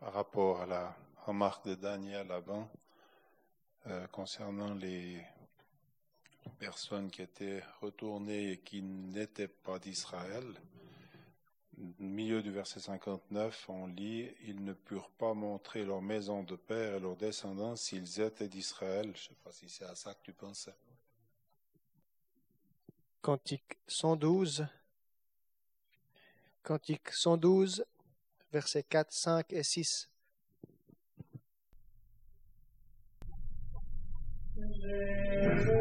par 0.07 0.15
rapport 0.15 0.61
à 0.61 0.67
la 0.67 0.97
remarque 1.25 1.67
de 1.67 1.75
Daniel 1.75 2.31
avant, 2.31 2.71
euh, 3.89 4.07
concernant 4.07 4.73
les 4.73 5.21
personnes 6.61 7.11
qui 7.11 7.23
étaient 7.23 7.61
retournées 7.81 8.53
et 8.53 8.59
qui 8.59 8.83
n'étaient 8.83 9.49
pas 9.49 9.81
d'Israël. 9.81 10.45
Au 11.77 12.03
milieu 12.05 12.41
du 12.41 12.53
verset 12.53 12.79
59, 12.79 13.69
on 13.69 13.89
lit 13.89 14.31
Ils 14.45 14.65
ne 14.65 14.75
purent 14.75 15.11
pas 15.11 15.35
montrer 15.35 15.85
leur 15.85 16.03
maison 16.03 16.45
de 16.45 16.55
père 16.55 16.95
et 16.95 17.01
leur 17.01 17.17
descendance 17.17 17.83
s'ils 17.83 18.21
étaient 18.21 18.47
d'Israël. 18.47 19.07
Je 19.07 19.11
ne 19.11 19.29
sais 19.29 19.41
pas 19.43 19.51
si 19.51 19.69
c'est 19.69 19.87
à 19.87 19.97
ça 19.97 20.15
que 20.15 20.23
tu 20.23 20.33
pensais. 20.33 20.75
Cantique 23.27 23.77
112. 23.89 24.69
Cantique 26.63 27.11
112, 27.11 27.85
versets 28.53 28.85
4, 28.85 29.13
5 29.13 29.53
et 29.53 29.65
6. 29.65 30.09
Avant 35.43 35.76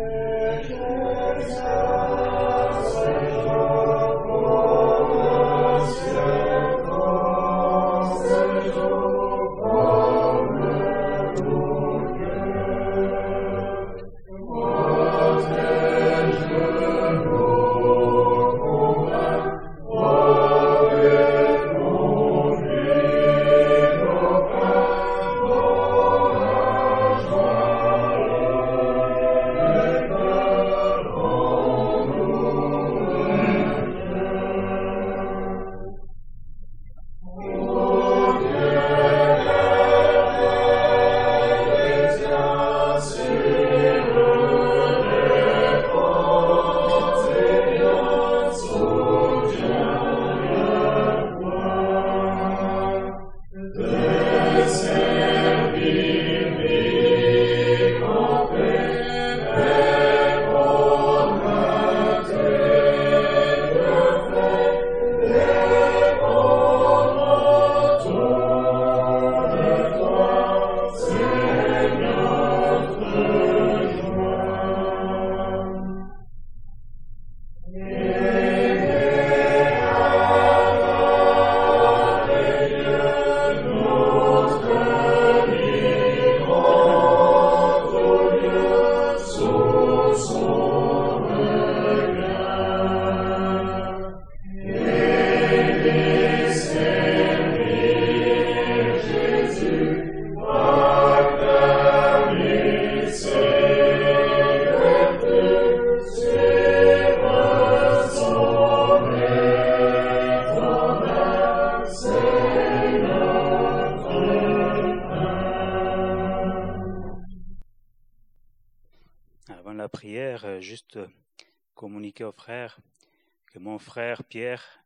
Pierre 124.36 124.84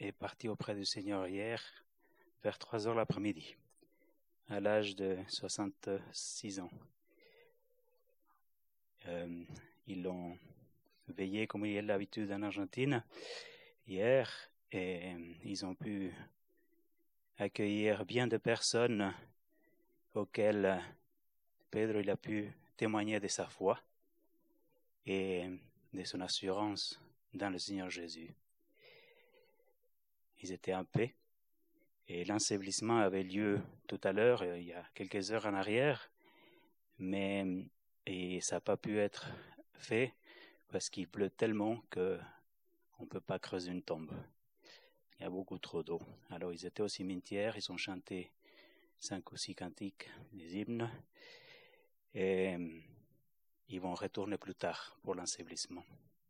est 0.00 0.12
parti 0.12 0.48
auprès 0.48 0.74
du 0.74 0.86
Seigneur 0.86 1.26
hier 1.26 1.62
vers 2.42 2.58
3 2.58 2.88
heures 2.88 2.94
l'après-midi, 2.94 3.54
à 4.48 4.60
l'âge 4.60 4.96
de 4.96 5.18
66 5.28 6.60
ans. 6.60 6.70
Euh, 9.08 9.44
ils 9.86 10.02
l'ont 10.02 10.38
veillé 11.06 11.46
comme 11.46 11.66
il 11.66 11.72
y 11.72 11.78
a 11.78 11.82
l'habitude 11.82 12.32
en 12.32 12.40
Argentine 12.40 13.04
hier 13.86 14.32
et 14.72 15.12
ils 15.44 15.66
ont 15.66 15.74
pu 15.74 16.14
accueillir 17.36 18.06
bien 18.06 18.26
de 18.26 18.38
personnes 18.38 19.12
auxquelles 20.14 20.82
Pedro 21.70 22.00
il 22.00 22.08
a 22.08 22.16
pu 22.16 22.50
témoigner 22.78 23.20
de 23.20 23.28
sa 23.28 23.48
foi 23.48 23.78
et 25.04 25.44
de 25.92 26.04
son 26.04 26.22
assurance 26.22 26.98
dans 27.34 27.50
le 27.50 27.58
Seigneur 27.58 27.90
Jésus. 27.90 28.34
Ils 30.42 30.52
étaient 30.52 30.74
en 30.74 30.84
paix 30.84 31.14
et 32.08 32.24
l'ensevelissement 32.24 32.98
avait 32.98 33.22
lieu 33.22 33.60
tout 33.88 34.00
à 34.04 34.12
l'heure, 34.12 34.44
il 34.44 34.64
y 34.64 34.72
a 34.72 34.84
quelques 34.94 35.32
heures 35.32 35.46
en 35.46 35.54
arrière, 35.54 36.10
mais 36.98 37.68
ça 38.40 38.56
n'a 38.56 38.60
pas 38.60 38.76
pu 38.76 38.98
être 38.98 39.26
fait 39.74 40.14
parce 40.68 40.88
qu'il 40.90 41.08
pleut 41.08 41.30
tellement 41.30 41.82
que 41.90 42.18
on 42.98 43.02
ne 43.02 43.08
peut 43.08 43.20
pas 43.20 43.38
creuser 43.38 43.72
une 43.72 43.82
tombe. 43.82 44.12
Il 45.18 45.22
y 45.22 45.26
a 45.26 45.30
beaucoup 45.30 45.58
trop 45.58 45.82
d'eau. 45.82 46.00
Alors 46.30 46.52
ils 46.52 46.64
étaient 46.64 46.82
au 46.82 46.88
cimetière, 46.88 47.56
ils 47.56 47.72
ont 47.72 47.76
chanté 47.76 48.30
cinq 48.98 49.32
ou 49.32 49.36
six 49.36 49.54
cantiques, 49.54 50.08
des 50.32 50.60
hymnes, 50.60 50.90
et 52.14 52.56
ils 53.68 53.80
vont 53.80 53.94
retourner 53.94 54.38
plus 54.38 54.54
tard 54.54 54.96
pour 55.02 55.14
l'ensevelissement. 55.14 55.84